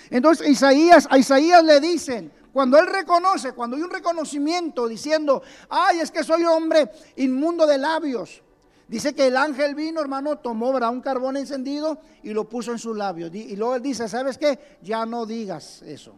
Entonces 0.09 0.47
Isaías, 0.47 1.07
a 1.09 1.17
Isaías 1.17 1.63
le 1.63 1.79
dicen, 1.79 2.31
cuando 2.53 2.77
él 2.77 2.85
reconoce, 2.85 3.53
cuando 3.53 3.75
hay 3.75 3.81
un 3.81 3.89
reconocimiento 3.89 4.87
diciendo, 4.87 5.41
ay, 5.69 5.99
es 5.99 6.11
que 6.11 6.23
soy 6.23 6.43
hombre 6.43 6.91
inmundo 7.15 7.65
de 7.65 7.79
labios, 7.79 8.43
Dice 8.87 9.13
que 9.13 9.27
el 9.27 9.37
ángel 9.37 9.75
vino, 9.75 10.01
hermano, 10.01 10.37
tomó 10.37 10.69
un 10.69 11.01
carbón 11.01 11.37
encendido 11.37 11.99
y 12.21 12.33
lo 12.33 12.47
puso 12.47 12.71
en 12.71 12.79
sus 12.79 12.95
labios. 12.95 13.33
Y 13.33 13.55
luego 13.55 13.75
él 13.75 13.81
dice, 13.81 14.07
¿sabes 14.09 14.37
qué? 14.37 14.77
Ya 14.81 15.05
no 15.05 15.25
digas 15.25 15.81
eso. 15.83 16.13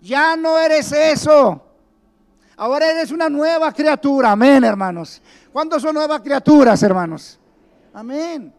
Ya 0.00 0.36
no 0.36 0.58
eres 0.58 0.92
eso. 0.92 1.62
Ahora 2.56 2.90
eres 2.90 3.10
una 3.10 3.28
nueva 3.28 3.72
criatura. 3.72 4.32
Amén, 4.32 4.62
hermanos. 4.64 5.20
¿Cuántos 5.52 5.82
son 5.82 5.94
nuevas 5.94 6.20
criaturas, 6.20 6.82
hermanos? 6.82 7.38
Amén. 7.92 8.52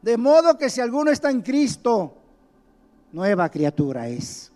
De 0.00 0.16
modo 0.16 0.56
que 0.56 0.70
si 0.70 0.80
alguno 0.80 1.10
está 1.10 1.30
en 1.30 1.42
Cristo, 1.42 2.14
nueva 3.12 3.48
criatura 3.48 4.08
es. 4.08 4.52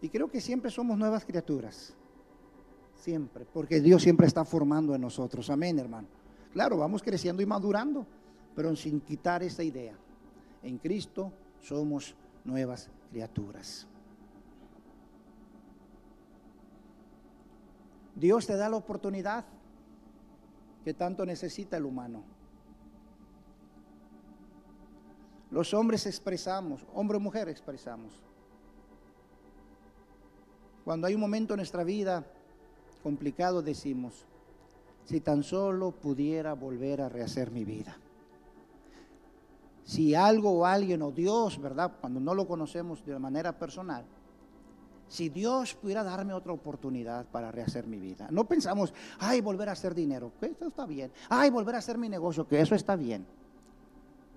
Y 0.00 0.08
creo 0.08 0.30
que 0.30 0.40
siempre 0.40 0.70
somos 0.70 0.96
nuevas 0.98 1.24
criaturas. 1.24 1.94
Siempre, 3.04 3.44
porque 3.44 3.82
Dios 3.82 4.02
siempre 4.02 4.26
está 4.26 4.46
formando 4.46 4.94
en 4.94 5.02
nosotros. 5.02 5.50
Amén, 5.50 5.78
hermano. 5.78 6.08
Claro, 6.54 6.78
vamos 6.78 7.02
creciendo 7.02 7.42
y 7.42 7.46
madurando, 7.46 8.06
pero 8.56 8.74
sin 8.74 8.98
quitar 9.02 9.42
esa 9.42 9.62
idea. 9.62 9.94
En 10.62 10.78
Cristo 10.78 11.30
somos 11.60 12.14
nuevas 12.46 12.88
criaturas. 13.10 13.86
Dios 18.14 18.46
te 18.46 18.56
da 18.56 18.70
la 18.70 18.76
oportunidad 18.76 19.44
que 20.82 20.94
tanto 20.94 21.26
necesita 21.26 21.76
el 21.76 21.84
humano. 21.84 22.22
Los 25.50 25.74
hombres 25.74 26.06
expresamos, 26.06 26.86
hombre 26.94 27.18
o 27.18 27.20
mujer 27.20 27.50
expresamos. 27.50 28.22
Cuando 30.86 31.06
hay 31.06 31.14
un 31.14 31.20
momento 31.20 31.52
en 31.52 31.58
nuestra 31.58 31.84
vida 31.84 32.24
complicado 33.04 33.60
decimos, 33.60 34.24
si 35.04 35.20
tan 35.20 35.42
solo 35.42 35.90
pudiera 35.92 36.54
volver 36.54 37.02
a 37.02 37.10
rehacer 37.10 37.50
mi 37.50 37.62
vida. 37.62 37.98
Si 39.84 40.14
algo 40.14 40.50
o 40.50 40.64
alguien 40.64 41.02
o 41.02 41.12
Dios, 41.12 41.60
¿verdad? 41.60 41.92
Cuando 42.00 42.18
no 42.18 42.34
lo 42.34 42.48
conocemos 42.48 43.04
de 43.04 43.18
manera 43.18 43.52
personal, 43.58 44.06
si 45.06 45.28
Dios 45.28 45.74
pudiera 45.74 46.02
darme 46.02 46.32
otra 46.32 46.54
oportunidad 46.54 47.26
para 47.26 47.52
rehacer 47.52 47.86
mi 47.86 47.98
vida. 47.98 48.26
No 48.30 48.48
pensamos, 48.48 48.94
ay, 49.18 49.42
volver 49.42 49.68
a 49.68 49.72
hacer 49.72 49.94
dinero, 49.94 50.32
que 50.40 50.46
eso 50.46 50.66
está 50.66 50.86
bien. 50.86 51.12
Ay, 51.28 51.50
volver 51.50 51.74
a 51.74 51.78
hacer 51.78 51.98
mi 51.98 52.08
negocio, 52.08 52.48
que 52.48 52.58
eso 52.58 52.74
está 52.74 52.96
bien. 52.96 53.26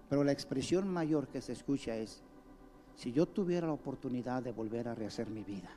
Pero 0.10 0.26
la 0.26 0.34
expresión 0.34 0.90
mayor 0.90 1.30
que 1.30 1.42
se 1.42 1.54
escucha 1.54 1.96
es, 1.96 2.22
si 2.96 3.14
yo 3.14 3.26
tuviera 3.28 3.68
la 3.68 3.74
oportunidad 3.74 4.44
de 4.44 4.52
volver 4.52 4.90
a 4.90 4.96
rehacer 4.96 5.30
mi 5.30 5.44
vida. 5.44 5.70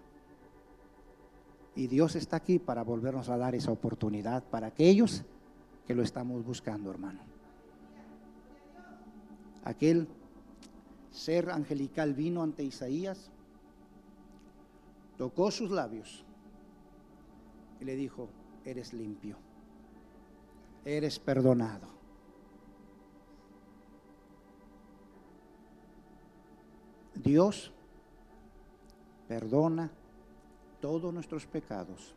Y 1.76 1.86
Dios 1.86 2.16
está 2.16 2.36
aquí 2.36 2.58
para 2.58 2.82
volvernos 2.82 3.28
a 3.28 3.36
dar 3.36 3.54
esa 3.54 3.70
oportunidad 3.70 4.42
para 4.44 4.68
aquellos 4.68 5.22
que 5.86 5.94
lo 5.94 6.02
estamos 6.02 6.44
buscando, 6.44 6.90
hermano. 6.90 7.20
Aquel 9.64 10.08
ser 11.10 11.50
angelical 11.50 12.14
vino 12.14 12.42
ante 12.42 12.64
Isaías, 12.64 13.30
tocó 15.18 15.50
sus 15.50 15.70
labios 15.70 16.24
y 17.80 17.84
le 17.84 17.94
dijo, 17.94 18.28
eres 18.64 18.92
limpio, 18.92 19.36
eres 20.84 21.18
perdonado. 21.18 21.88
Dios 27.14 27.72
perdona 29.28 29.90
todos 30.80 31.12
nuestros 31.12 31.46
pecados 31.46 32.14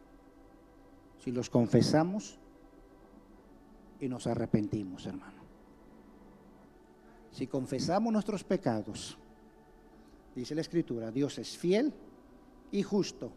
si 1.23 1.31
los 1.31 1.49
confesamos 1.49 2.37
y 4.01 4.09
nos 4.09 4.27
arrepentimos, 4.27 5.05
hermano. 5.05 5.41
Si 7.31 7.47
confesamos 7.47 8.11
nuestros 8.11 8.43
pecados, 8.43 9.17
dice 10.35 10.53
la 10.53 10.61
Escritura, 10.61 11.11
Dios 11.11 11.37
es 11.37 11.57
fiel 11.57 11.93
y 12.71 12.83
justo 12.83 13.31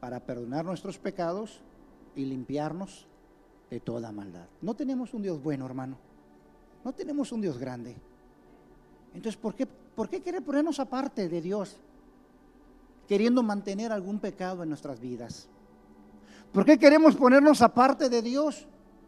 para 0.00 0.18
perdonar 0.20 0.64
nuestros 0.64 0.98
pecados 0.98 1.60
y 2.16 2.24
limpiarnos 2.24 3.06
de 3.70 3.78
toda 3.78 4.10
maldad. 4.10 4.48
No 4.60 4.74
tenemos 4.74 5.14
un 5.14 5.22
Dios 5.22 5.40
bueno, 5.40 5.66
hermano. 5.66 5.96
No 6.84 6.92
tenemos 6.92 7.30
un 7.30 7.40
Dios 7.42 7.58
grande. 7.58 7.94
Entonces, 9.14 9.40
¿por 9.40 9.54
qué, 9.54 9.66
por 9.66 10.08
qué 10.08 10.20
quiere 10.20 10.40
ponernos 10.40 10.80
aparte 10.80 11.28
de 11.28 11.40
Dios? 11.40 11.76
Queriendo 13.06 13.42
mantener 13.42 13.92
algún 13.92 14.18
pecado 14.18 14.62
en 14.62 14.68
nuestras 14.68 15.00
vidas? 15.00 15.48
¿Por 16.52 16.64
qué 16.64 16.78
queremos 16.78 17.16
ponernos 17.16 17.62
aparte 17.62 18.08
de 18.08 18.22
Dios, 18.22 18.66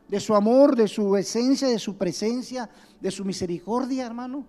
de 0.09 0.21
su 0.21 0.35
amor, 0.35 0.77
de 0.77 0.89
su 0.89 1.17
esencia, 1.17 1.69
de 1.69 1.79
su 1.79 1.97
presencia, 1.97 2.69
de 3.01 3.11
su 3.11 3.25
misericordia, 3.25 4.07
hermano? 4.07 4.45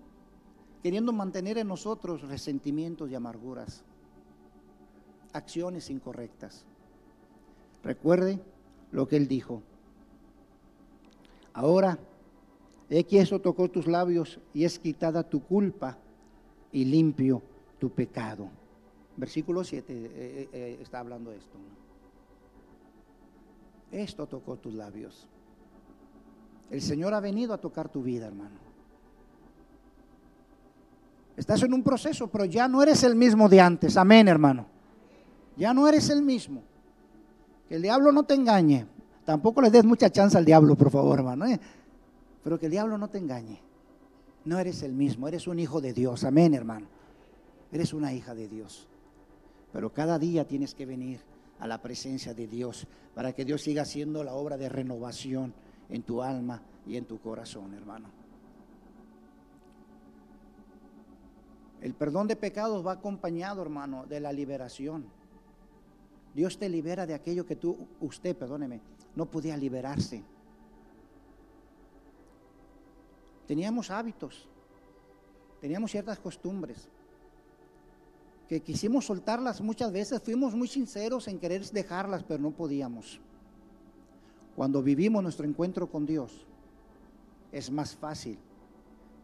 Queriendo 0.83 1.11
mantener 1.11 1.57
en 1.57 1.67
nosotros 1.67 2.21
resentimientos 2.21 3.09
y 3.09 3.15
amarguras, 3.15 3.83
acciones 5.33 5.89
incorrectas. 5.89 6.65
Recuerde 7.83 8.39
lo 8.91 9.07
que 9.07 9.17
él 9.17 9.27
dijo. 9.27 9.61
Ahora, 11.53 11.99
he 12.89 13.03
que 13.03 13.21
eso 13.21 13.39
tocó 13.39 13.69
tus 13.69 13.87
labios 13.87 14.39
y 14.53 14.63
es 14.63 14.79
quitada 14.79 15.23
tu 15.23 15.41
culpa 15.43 15.97
y 16.71 16.85
limpio 16.85 17.41
tu 17.79 17.89
pecado. 17.89 18.49
Versículo 19.19 19.65
7 19.65 19.93
eh, 19.93 20.11
eh, 20.15 20.49
eh, 20.53 20.79
está 20.81 20.99
hablando 20.99 21.33
esto. 21.33 21.57
Esto 23.91 24.27
tocó 24.27 24.55
tus 24.55 24.73
labios. 24.73 25.27
El 26.71 26.81
Señor 26.81 27.13
ha 27.13 27.19
venido 27.19 27.53
a 27.53 27.57
tocar 27.57 27.89
tu 27.89 28.01
vida, 28.01 28.27
hermano. 28.27 28.55
Estás 31.35 31.63
en 31.63 31.73
un 31.73 31.83
proceso, 31.83 32.27
pero 32.27 32.45
ya 32.45 32.69
no 32.69 32.81
eres 32.81 33.03
el 33.03 33.15
mismo 33.15 33.49
de 33.49 33.59
antes. 33.59 33.97
Amén, 33.97 34.29
hermano. 34.29 34.67
Ya 35.57 35.73
no 35.73 35.85
eres 35.89 36.09
el 36.09 36.21
mismo. 36.21 36.63
Que 37.67 37.75
el 37.75 37.81
diablo 37.81 38.13
no 38.13 38.23
te 38.23 38.35
engañe. 38.35 38.85
Tampoco 39.25 39.61
le 39.61 39.69
des 39.69 39.83
mucha 39.83 40.09
chance 40.09 40.37
al 40.37 40.45
diablo, 40.45 40.75
por 40.75 40.91
favor, 40.91 41.19
hermano. 41.19 41.45
Pero 42.41 42.57
que 42.57 42.67
el 42.67 42.71
diablo 42.71 42.97
no 42.97 43.09
te 43.09 43.17
engañe. 43.17 43.59
No 44.45 44.59
eres 44.59 44.81
el 44.81 44.93
mismo, 44.93 45.27
eres 45.27 45.45
un 45.45 45.59
hijo 45.59 45.81
de 45.81 45.91
Dios. 45.91 46.23
Amén, 46.23 46.53
hermano. 46.53 46.87
Eres 47.73 47.93
una 47.93 48.13
hija 48.13 48.33
de 48.33 48.47
Dios. 48.47 48.87
Pero 49.71 49.93
cada 49.93 50.17
día 50.17 50.47
tienes 50.47 50.73
que 50.73 50.85
venir 50.85 51.19
a 51.59 51.67
la 51.67 51.81
presencia 51.81 52.33
de 52.33 52.47
Dios 52.47 52.87
para 53.13 53.33
que 53.33 53.45
Dios 53.45 53.61
siga 53.61 53.83
haciendo 53.83 54.23
la 54.23 54.33
obra 54.33 54.57
de 54.57 54.69
renovación 54.69 55.53
en 55.89 56.03
tu 56.03 56.21
alma 56.21 56.61
y 56.87 56.95
en 56.95 57.05
tu 57.05 57.19
corazón, 57.19 57.73
hermano. 57.73 58.09
El 61.81 61.93
perdón 61.93 62.27
de 62.27 62.35
pecados 62.35 62.85
va 62.85 62.93
acompañado, 62.93 63.61
hermano, 63.61 64.05
de 64.05 64.19
la 64.19 64.33
liberación. 64.33 65.05
Dios 66.33 66.57
te 66.57 66.67
libera 66.69 67.05
de 67.05 67.13
aquello 67.13 67.45
que 67.45 67.55
tú, 67.55 67.77
usted, 68.01 68.35
perdóneme, 68.35 68.81
no 69.15 69.25
podía 69.25 69.55
liberarse. 69.55 70.23
Teníamos 73.47 73.89
hábitos, 73.89 74.47
teníamos 75.59 75.91
ciertas 75.91 76.19
costumbres 76.19 76.89
que 78.49 78.61
quisimos 78.61 79.05
soltarlas 79.05 79.61
muchas 79.61 79.91
veces, 79.91 80.23
fuimos 80.23 80.55
muy 80.55 80.67
sinceros 80.67 81.27
en 81.27 81.37
querer 81.37 81.63
dejarlas, 81.69 82.23
pero 82.23 82.41
no 82.41 82.49
podíamos. 82.49 83.21
Cuando 84.55 84.81
vivimos 84.81 85.21
nuestro 85.21 85.45
encuentro 85.45 85.87
con 85.87 86.07
Dios, 86.07 86.47
es 87.51 87.69
más 87.69 87.95
fácil, 87.95 88.39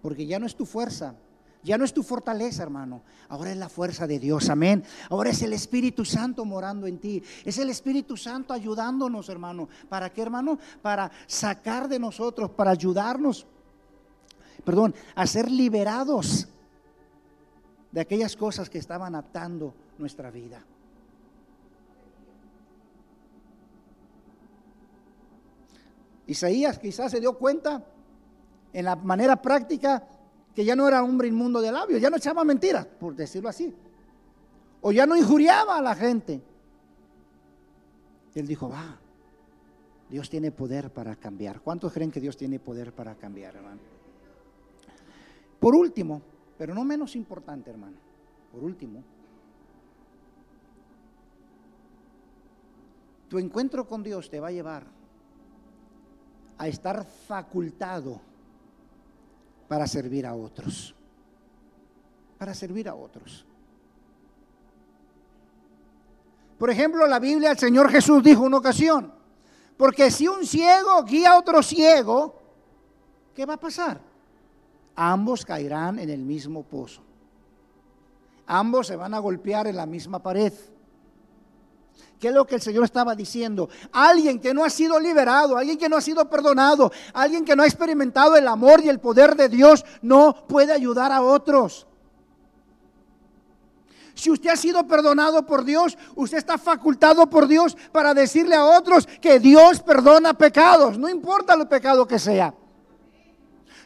porque 0.04 0.28
ya 0.28 0.38
no 0.38 0.46
es 0.46 0.56
tu 0.56 0.68
fuerza, 0.68 1.16
ya 1.64 1.76
no 1.80 1.86
es 1.86 1.92
tu 1.92 2.04
fortaleza, 2.04 2.62
hermano. 2.62 3.02
Ahora 3.28 3.52
es 3.52 3.58
la 3.58 3.68
fuerza 3.68 4.06
de 4.06 4.20
Dios, 4.20 4.48
amén. 4.52 4.84
Ahora 5.10 5.32
es 5.32 5.42
el 5.42 5.54
Espíritu 5.54 6.06
Santo 6.06 6.46
morando 6.46 6.86
en 6.86 7.00
ti. 7.00 7.24
Es 7.44 7.58
el 7.58 7.72
Espíritu 7.72 8.16
Santo 8.18 8.54
ayudándonos, 8.54 9.28
hermano. 9.30 9.68
¿Para 9.90 10.14
qué, 10.14 10.22
hermano? 10.22 10.60
Para 10.84 11.12
sacar 11.26 11.90
de 11.90 11.98
nosotros, 11.98 12.52
para 12.52 12.70
ayudarnos, 12.70 13.48
perdón, 14.64 14.94
a 15.16 15.26
ser 15.26 15.50
liberados 15.50 16.48
de 17.96 18.02
aquellas 18.02 18.36
cosas 18.36 18.70
que 18.70 18.78
estaban 18.78 19.16
atando 19.16 19.74
nuestra 19.98 20.30
vida. 20.30 20.62
Isaías 26.28 26.78
quizás 26.78 27.10
se 27.10 27.22
dio 27.22 27.38
cuenta 27.38 27.86
en 28.74 28.84
la 28.84 28.98
manera 28.98 29.42
práctica 29.42 30.06
que 30.54 30.66
ya 30.66 30.76
no 30.76 30.90
era 30.90 31.02
hombre 31.04 31.30
inmundo 31.30 31.62
de 31.62 31.72
labios, 31.72 32.02
ya 32.02 32.10
no 32.10 32.18
echaba 32.18 32.44
mentiras, 32.44 32.86
por 32.86 33.16
decirlo 33.16 33.48
así. 33.48 33.74
O 34.82 34.92
ya 34.92 35.06
no 35.06 35.16
injuriaba 35.16 35.78
a 35.78 35.82
la 35.82 35.96
gente. 35.96 36.42
Él 38.34 38.46
dijo, 38.46 38.68
va, 38.68 39.00
Dios 40.10 40.30
tiene 40.30 40.52
poder 40.52 40.92
para 40.92 41.16
cambiar. 41.16 41.62
¿Cuántos 41.62 41.94
creen 41.94 42.12
que 42.12 42.20
Dios 42.20 42.36
tiene 42.36 42.60
poder 42.60 42.92
para 42.92 43.16
cambiar, 43.16 43.56
hermano? 43.56 43.80
Por 45.62 45.78
último, 45.78 46.35
pero 46.58 46.74
no 46.74 46.84
menos 46.84 47.16
importante, 47.16 47.70
hermano, 47.70 47.98
por 48.52 48.64
último, 48.64 49.04
tu 53.30 53.40
encuentro 53.40 53.88
con 53.88 54.04
Dios 54.04 54.30
te 54.30 54.40
va 54.40 54.48
a 54.48 54.52
llevar 54.52 54.84
a 56.58 56.68
estar 56.68 57.06
facultado 57.06 58.22
para 59.68 59.88
servir 59.88 60.26
a 60.26 60.34
otros. 60.34 60.96
Para 62.38 62.54
servir 62.54 62.88
a 62.88 62.96
otros. 62.96 63.46
Por 66.58 66.70
ejemplo, 66.70 67.06
la 67.08 67.20
Biblia, 67.20 67.52
el 67.52 67.58
Señor 67.58 67.90
Jesús 67.90 68.24
dijo 68.24 68.44
una 68.44 68.58
ocasión, 68.58 69.14
porque 69.78 70.10
si 70.10 70.28
un 70.28 70.46
ciego 70.46 71.04
guía 71.04 71.32
a 71.32 71.40
otro 71.40 71.62
ciego, 71.62 72.42
¿qué 73.34 73.46
va 73.46 73.56
a 73.56 73.60
pasar? 73.60 74.00
Ambos 74.96 75.46
caerán 75.46 76.00
en 76.00 76.10
el 76.10 76.22
mismo 76.22 76.64
pozo. 76.64 77.02
Ambos 78.48 78.88
se 78.88 78.96
van 78.96 79.14
a 79.14 79.20
golpear 79.20 79.68
en 79.68 79.76
la 79.76 79.86
misma 79.86 80.20
pared. 80.20 80.54
¿Qué 82.20 82.30
es 82.30 82.34
lo 82.34 82.46
que 82.48 82.56
el 82.56 82.62
Señor 82.62 82.86
estaba 82.86 83.14
diciendo? 83.16 83.70
Alguien 83.92 84.40
que 84.40 84.54
no 84.54 84.64
ha 84.64 84.70
sido 84.70 85.00
liberado, 85.00 85.58
alguien 85.58 85.78
que 85.78 85.90
no 85.90 85.98
ha 85.98 86.02
sido 86.02 86.30
perdonado, 86.30 86.92
alguien 87.14 87.44
que 87.44 87.56
no 87.56 87.64
ha 87.64 87.66
experimentado 87.66 88.36
el 88.38 88.48
amor 88.48 88.82
y 88.84 88.90
el 88.90 89.00
poder 89.00 89.36
de 89.36 89.50
Dios, 89.50 89.84
no 90.02 90.48
puede 90.48 90.72
ayudar 90.72 91.12
a 91.12 91.22
otros. 91.22 91.88
Si 94.14 94.32
usted 94.32 94.50
ha 94.50 94.56
sido 94.56 94.88
perdonado 94.88 95.46
por 95.46 95.66
Dios, 95.66 95.98
usted 96.16 96.38
está 96.38 96.58
facultado 96.58 97.30
por 97.30 97.48
Dios 97.48 97.76
para 97.92 98.14
decirle 98.14 98.56
a 98.56 98.64
otros 98.64 99.08
que 99.22 99.40
Dios 99.40 99.82
perdona 99.82 100.34
pecados, 100.34 100.98
no 100.98 101.10
importa 101.10 101.54
el 101.54 101.68
pecado 101.68 102.08
que 102.08 102.18
sea. 102.18 102.54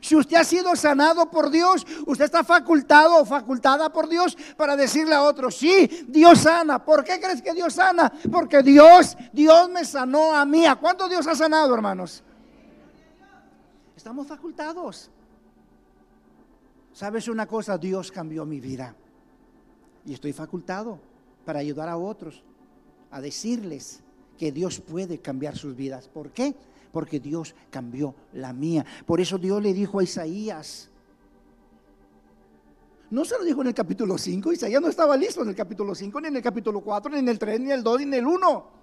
Si 0.02 0.16
usted 0.16 0.38
ha 0.38 0.44
sido 0.44 0.76
sanado 0.76 1.30
por 1.30 1.50
Dios, 1.50 1.86
usted 2.06 2.26
está 2.26 2.44
facultado 2.44 3.22
o 3.22 3.26
facultada 3.26 3.92
por 3.92 4.08
Dios 4.08 4.38
para 4.56 4.76
decirle 4.76 5.16
a 5.16 5.24
otros, 5.24 5.56
sí, 5.56 6.06
Dios 6.08 6.40
sana. 6.40 6.84
¿Por 6.84 7.04
qué 7.04 7.20
crees 7.20 7.42
que 7.42 7.54
Dios 7.54 7.74
sana? 7.74 8.12
Porque 8.32 8.62
Dios, 8.62 9.18
Dios 9.34 9.70
me 9.70 9.84
sanó 9.86 10.34
a 10.34 10.46
mí. 10.46 10.66
¿A 10.66 10.76
cuánto 10.76 11.08
Dios 11.10 11.28
ha 11.28 11.36
sanado, 11.36 11.74
hermanos? 11.74 12.24
Estamos 13.96 14.28
facultados. 14.28 15.10
¿Sabes 16.94 17.28
una 17.28 17.46
cosa? 17.46 17.78
Dios 17.78 18.12
cambió 18.12 18.46
mi 18.46 18.60
vida. 18.60 18.96
Y 20.06 20.14
estoy 20.14 20.34
facultado 20.34 21.00
para 21.46 21.60
ayudar 21.60 21.90
a 21.90 21.98
otros 21.98 22.44
a 23.12 23.22
decirles 23.22 24.02
que 24.38 24.52
Dios 24.52 24.80
puede 24.80 25.20
cambiar 25.20 25.58
sus 25.58 25.76
vidas. 25.76 26.08
¿Por 26.08 26.32
qué? 26.32 26.56
Porque 26.92 27.20
Dios 27.20 27.56
cambió 27.70 28.16
la 28.34 28.54
mía. 28.54 28.86
Por 29.06 29.22
eso 29.22 29.38
Dios 29.38 29.62
le 29.62 29.74
dijo 29.74 30.00
a 30.00 30.04
Isaías, 30.04 30.90
no 33.12 33.26
se 33.26 33.38
lo 33.38 33.44
dijo 33.44 33.62
en 33.62 33.68
el 33.68 33.74
capítulo 33.74 34.18
5, 34.18 34.54
Isaías 34.54 34.82
no 34.82 34.88
estaba 34.88 35.18
listo 35.18 35.42
en 35.42 35.50
el 35.50 35.56
capítulo 35.56 35.96
5, 35.96 36.22
ni 36.22 36.28
en 36.28 36.36
el 36.36 36.44
capítulo 36.44 36.82
4, 36.82 37.12
ni 37.12 37.20
en 37.20 37.30
el 37.30 37.40
3, 37.40 37.60
ni 37.60 37.66
en 37.68 37.72
el 37.72 37.84
2, 37.84 37.98
ni 37.98 38.04
en 38.04 38.14
el 38.14 38.28
1. 38.28 38.80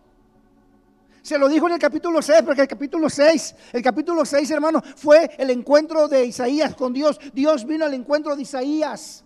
Se 1.22 1.38
lo 1.38 1.48
dijo 1.48 1.66
en 1.66 1.74
el 1.74 1.78
capítulo 1.78 2.22
6, 2.22 2.42
porque 2.44 2.62
el 2.62 2.68
capítulo 2.68 3.08
6, 3.08 3.54
el 3.72 3.82
capítulo 3.82 4.24
6, 4.24 4.50
hermano, 4.50 4.82
fue 4.96 5.30
el 5.38 5.50
encuentro 5.50 6.08
de 6.08 6.24
Isaías 6.24 6.74
con 6.74 6.92
Dios. 6.92 7.18
Dios 7.32 7.64
vino 7.64 7.84
al 7.84 7.94
encuentro 7.94 8.34
de 8.36 8.42
Isaías. 8.42 9.24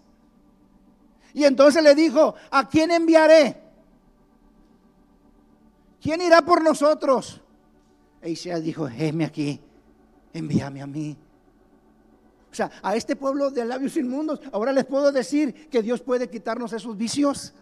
Y 1.33 1.45
entonces 1.45 1.83
le 1.83 1.95
dijo, 1.95 2.35
¿a 2.51 2.69
quién 2.69 2.91
enviaré? 2.91 3.63
¿Quién 6.01 6.23
irá 6.23 6.43
por 6.43 6.63
nosotros? 6.63 7.43
E 8.23 8.31
Isaías 8.31 8.63
dijo, 8.63 8.89
heme 8.89 9.25
aquí, 9.25 9.61
envíame 10.33 10.83
a 10.83 10.87
mí. 10.87 11.17
O 12.51 12.55
sea, 12.55 12.71
a 12.83 12.97
este 12.97 13.17
pueblo 13.17 13.51
de 13.51 13.65
labios 13.65 13.97
inmundos, 13.97 14.41
ahora 14.53 14.73
les 14.73 14.85
puedo 14.85 15.13
decir 15.13 15.69
que 15.69 15.83
Dios 15.83 16.01
puede 16.01 16.29
quitarnos 16.29 16.73
esos 16.73 16.97
vicios, 16.97 17.55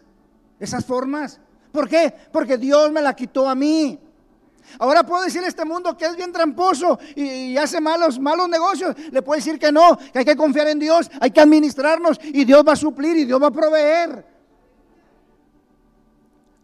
esas 0.59 0.85
formas. 0.85 1.41
¿Por 1.71 1.89
qué? 1.89 2.13
Porque 2.33 2.57
Dios 2.57 2.91
me 2.91 3.03
la 3.03 3.15
quitó 3.15 3.49
a 3.49 3.55
mí. 3.55 3.99
Ahora 4.79 5.05
puedo 5.05 5.23
decirle 5.23 5.47
a 5.47 5.51
este 5.51 5.65
mundo 5.65 5.97
que 5.97 6.05
es 6.05 6.17
bien 6.17 6.33
tramposo 6.33 6.99
y, 7.15 7.57
hace 7.57 7.81
malos, 7.81 8.19
malos 8.19 8.49
negocios. 8.49 8.97
Le 9.11 9.23
puedo 9.23 9.37
decir 9.37 9.59
que 9.59 9.71
no, 9.71 9.97
que 10.13 10.21
hay 10.21 10.25
que 10.25 10.37
confiar 10.37 10.69
en 10.69 10.79
Dios, 10.79 11.11
hay 11.21 11.31
que 11.31 11.41
administrarnos 11.41 12.19
y 12.23 12.45
Dios 12.45 12.65
va 12.67 12.73
a 12.73 12.77
suplir 12.77 13.17
y 13.17 13.25
Dios 13.25 13.41
va 13.41 13.49
a 13.49 13.53
proveer 13.53 14.38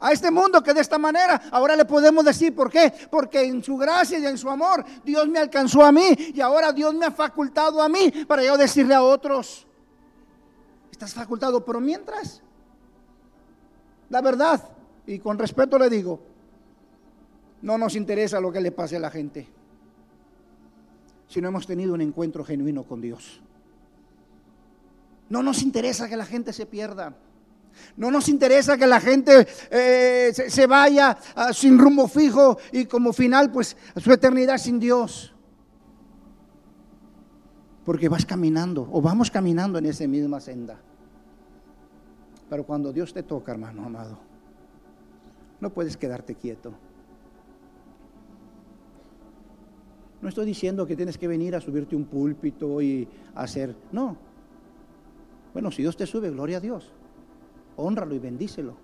a 0.05 0.13
este 0.13 0.31
mundo 0.31 0.63
que 0.63 0.75
de 0.75 0.83
esta 0.83 0.99
manera 0.99 1.41
ahora 1.51 1.75
le 1.75 1.87
podemos 1.87 2.23
decir 2.27 2.55
por 2.55 2.71
qué, 2.71 2.93
porque 3.11 3.43
en 3.43 3.65
su 3.65 3.75
gracia 3.79 4.19
y 4.19 4.27
en 4.27 4.37
su 4.37 4.51
amor 4.51 4.85
Dios 5.03 5.27
me 5.29 5.39
alcanzó 5.39 5.83
a 5.83 5.91
mí 5.91 6.15
y 6.35 6.43
ahora 6.43 6.75
Dios 6.75 6.95
me 6.95 7.07
ha 7.07 7.11
facultado 7.11 7.81
a 7.81 7.89
mí 7.89 8.11
para 8.29 8.45
yo 8.45 8.59
decirle 8.59 8.95
a 8.95 9.03
otros, 9.03 9.67
estás 10.91 11.15
facultado, 11.15 11.65
pero 11.65 11.81
mientras, 11.81 12.43
la 14.11 14.21
verdad, 14.21 14.63
y 15.07 15.19
con 15.21 15.39
respeto 15.39 15.79
le 15.79 15.89
digo, 15.89 16.21
no 17.63 17.79
nos 17.79 17.97
interesa 17.97 18.41
lo 18.41 18.53
que 18.53 18.61
le 18.61 18.73
pase 18.73 18.97
a 18.97 19.01
la 19.01 19.11
gente, 19.11 19.49
si 21.29 21.41
no 21.41 21.49
hemos 21.49 21.67
tenido 21.67 21.95
un 21.95 22.03
encuentro 22.03 22.45
genuino 22.45 22.85
con 22.85 23.01
Dios. 23.01 23.41
No 25.31 25.43
nos 25.43 25.63
interesa 25.63 26.11
que 26.11 26.17
la 26.19 26.27
gente 26.27 26.53
se 26.53 26.67
pierda. 26.67 27.17
No 27.97 28.11
nos 28.11 28.29
interesa 28.29 28.77
que 28.77 28.87
la 28.87 29.01
gente 29.01 29.47
eh, 29.71 30.33
se, 30.33 30.67
vaya 30.67 31.17
ah, 31.35 31.53
sin 31.53 31.79
rumbo 31.79 32.09
fijo 32.09 32.59
y 32.73 32.87
como 32.87 33.13
final 33.13 33.51
pues 33.51 33.77
su 33.97 34.13
eternidad 34.13 34.59
sin 34.59 34.81
Dios. 34.81 35.35
Porque 37.85 38.09
vas 38.09 38.25
caminando 38.25 38.89
o 38.91 39.01
vamos 39.01 39.31
caminando 39.31 39.79
en 39.79 39.87
esa 39.87 40.07
misma 40.07 40.41
senda. 40.41 40.81
Pero 42.49 42.65
cuando 42.65 42.93
Dios 42.93 43.13
te 43.13 43.23
toca, 43.23 43.53
hermano 43.53 43.85
amado, 43.85 44.19
no 45.61 45.71
puedes 45.71 45.97
quedarte 45.97 46.35
quieto. 46.35 46.75
No 50.25 50.29
estoy 50.31 50.47
diciendo 50.47 50.87
que 50.87 50.97
tienes 50.97 51.19
que 51.19 51.29
venir 51.29 51.55
a 51.55 51.61
subirte 51.61 51.95
un 51.95 52.07
púlpito 52.07 52.81
y 52.81 53.07
hacer, 53.35 53.77
no. 53.93 54.17
Bueno, 55.53 55.71
si 55.71 55.83
Dios 55.83 55.97
te 55.97 56.07
sube, 56.07 56.31
gloria 56.31 56.57
a 56.57 56.61
Dios. 56.61 56.91
Honralo 57.77 58.15
y 58.15 58.19
bendícelo. 58.19 58.75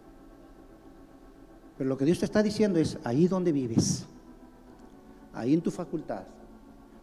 Pero 1.78 1.88
lo 1.88 1.96
que 1.96 2.04
Dios 2.04 2.18
te 2.18 2.24
está 2.26 2.42
diciendo 2.42 2.78
es, 2.78 2.98
ahí 3.04 3.26
donde 3.26 3.52
vives, 3.52 4.06
ahí 5.32 5.54
en 5.54 5.62
tu 5.62 5.70
facultad, 5.70 6.24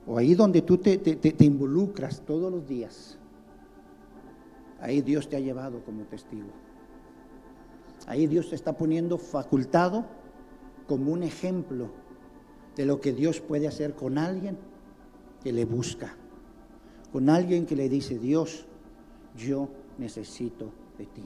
o 0.05 0.17
ahí 0.17 0.35
donde 0.35 0.61
tú 0.61 0.77
te, 0.77 0.97
te- 0.97 1.43
involucras 1.45 2.21
todos 2.21 2.51
los 2.51 2.67
días, 2.67 3.17
ahí 4.79 5.01
Dios 5.01 5.27
te 5.27 5.35
ha 5.35 5.39
llevado 5.39 5.83
como 5.83 6.03
testigo. 6.03 6.49
Ahí 8.05 8.27
Dios 8.27 8.49
te 8.49 8.55
está 8.55 8.77
poniendo 8.77 9.17
facultado 9.17 10.05
como 10.87 11.11
un 11.11 11.23
ejemplo 11.23 11.89
de 12.75 12.85
lo 12.85 13.01
que 13.01 13.11
Dios 13.11 13.41
puede 13.41 13.67
hacer 13.67 13.95
con 13.95 14.17
alguien 14.17 14.57
que 15.43 15.51
le 15.51 15.65
busca, 15.65 16.15
con 17.11 17.29
alguien 17.29 17.65
que 17.65 17.75
le 17.75 17.89
dice, 17.89 18.19
Dios, 18.19 18.65
yo 19.35 19.69
necesito 19.97 20.71
de 20.97 21.05
ti. 21.07 21.23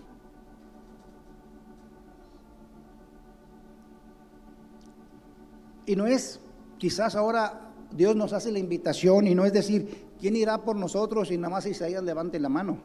Y 5.86 5.96
no 5.96 6.08
es, 6.08 6.40
quizás 6.78 7.16
ahora 7.16 7.72
Dios 7.92 8.16
nos 8.16 8.34
hace 8.34 8.52
la 8.52 8.60
invitación 8.60 9.28
y 9.28 9.36
no 9.36 9.46
es 9.46 9.54
decir, 9.54 10.08
¿quién 10.20 10.36
irá 10.36 10.60
por 10.64 10.76
nosotros? 10.76 11.32
Y 11.32 11.38
nada 11.38 11.50
más 11.50 11.66
Isaías 11.66 12.04
levante 12.04 12.40
la 12.40 12.50
mano. 12.50 12.78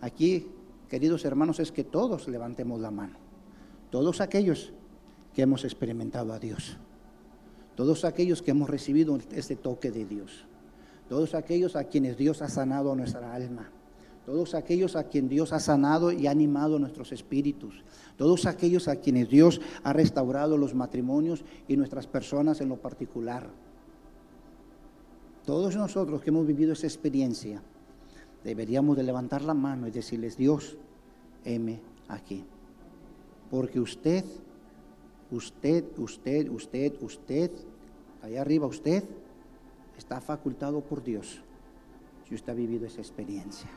Aquí, 0.00 0.48
queridos 0.88 1.24
hermanos, 1.24 1.60
es 1.60 1.72
que 1.72 1.84
todos 1.84 2.28
levantemos 2.28 2.80
la 2.80 2.90
mano. 2.90 3.14
Todos 3.90 4.20
aquellos 4.20 4.72
que 5.34 5.42
hemos 5.42 5.64
experimentado 5.64 6.32
a 6.32 6.38
Dios. 6.38 6.76
Todos 7.74 8.04
aquellos 8.04 8.42
que 8.42 8.52
hemos 8.52 8.70
recibido 8.70 9.18
este 9.32 9.56
toque 9.56 9.90
de 9.90 10.04
Dios. 10.04 10.44
Todos 11.08 11.34
aquellos 11.34 11.76
a 11.76 11.84
quienes 11.84 12.16
Dios 12.16 12.42
ha 12.42 12.48
sanado 12.48 12.94
nuestra 12.94 13.34
alma. 13.34 13.70
Todos 14.26 14.54
aquellos 14.54 14.96
a 14.96 15.04
quienes 15.04 15.30
Dios 15.30 15.52
ha 15.52 15.60
sanado 15.60 16.10
y 16.10 16.26
animado 16.26 16.78
nuestros 16.78 17.12
espíritus. 17.12 17.84
Todos 18.16 18.46
aquellos 18.46 18.88
a 18.88 18.96
quienes 18.96 19.28
Dios 19.28 19.60
ha 19.82 19.92
restaurado 19.92 20.56
los 20.56 20.74
matrimonios 20.74 21.44
y 21.68 21.76
nuestras 21.76 22.06
personas 22.06 22.60
en 22.60 22.70
lo 22.70 22.76
particular. 22.76 23.50
Todos 25.44 25.76
nosotros 25.76 26.22
que 26.22 26.30
hemos 26.30 26.46
vivido 26.46 26.72
esa 26.72 26.86
experiencia, 26.86 27.60
deberíamos 28.42 28.96
de 28.96 29.02
levantar 29.02 29.42
la 29.42 29.52
mano 29.52 29.86
y 29.86 29.90
decirles, 29.90 30.38
Dios, 30.38 30.78
heme 31.44 31.80
aquí. 32.08 32.44
Porque 33.50 33.78
usted, 33.78 34.24
usted, 35.30 35.84
usted, 35.98 36.48
usted, 36.48 36.94
usted, 37.02 37.50
allá 38.22 38.40
arriba 38.40 38.66
usted, 38.66 39.04
está 39.98 40.22
facultado 40.22 40.80
por 40.80 41.04
Dios 41.04 41.42
si 42.28 42.34
usted 42.34 42.52
ha 42.52 42.54
vivido 42.54 42.86
esa 42.86 43.00
experiencia. 43.00 43.68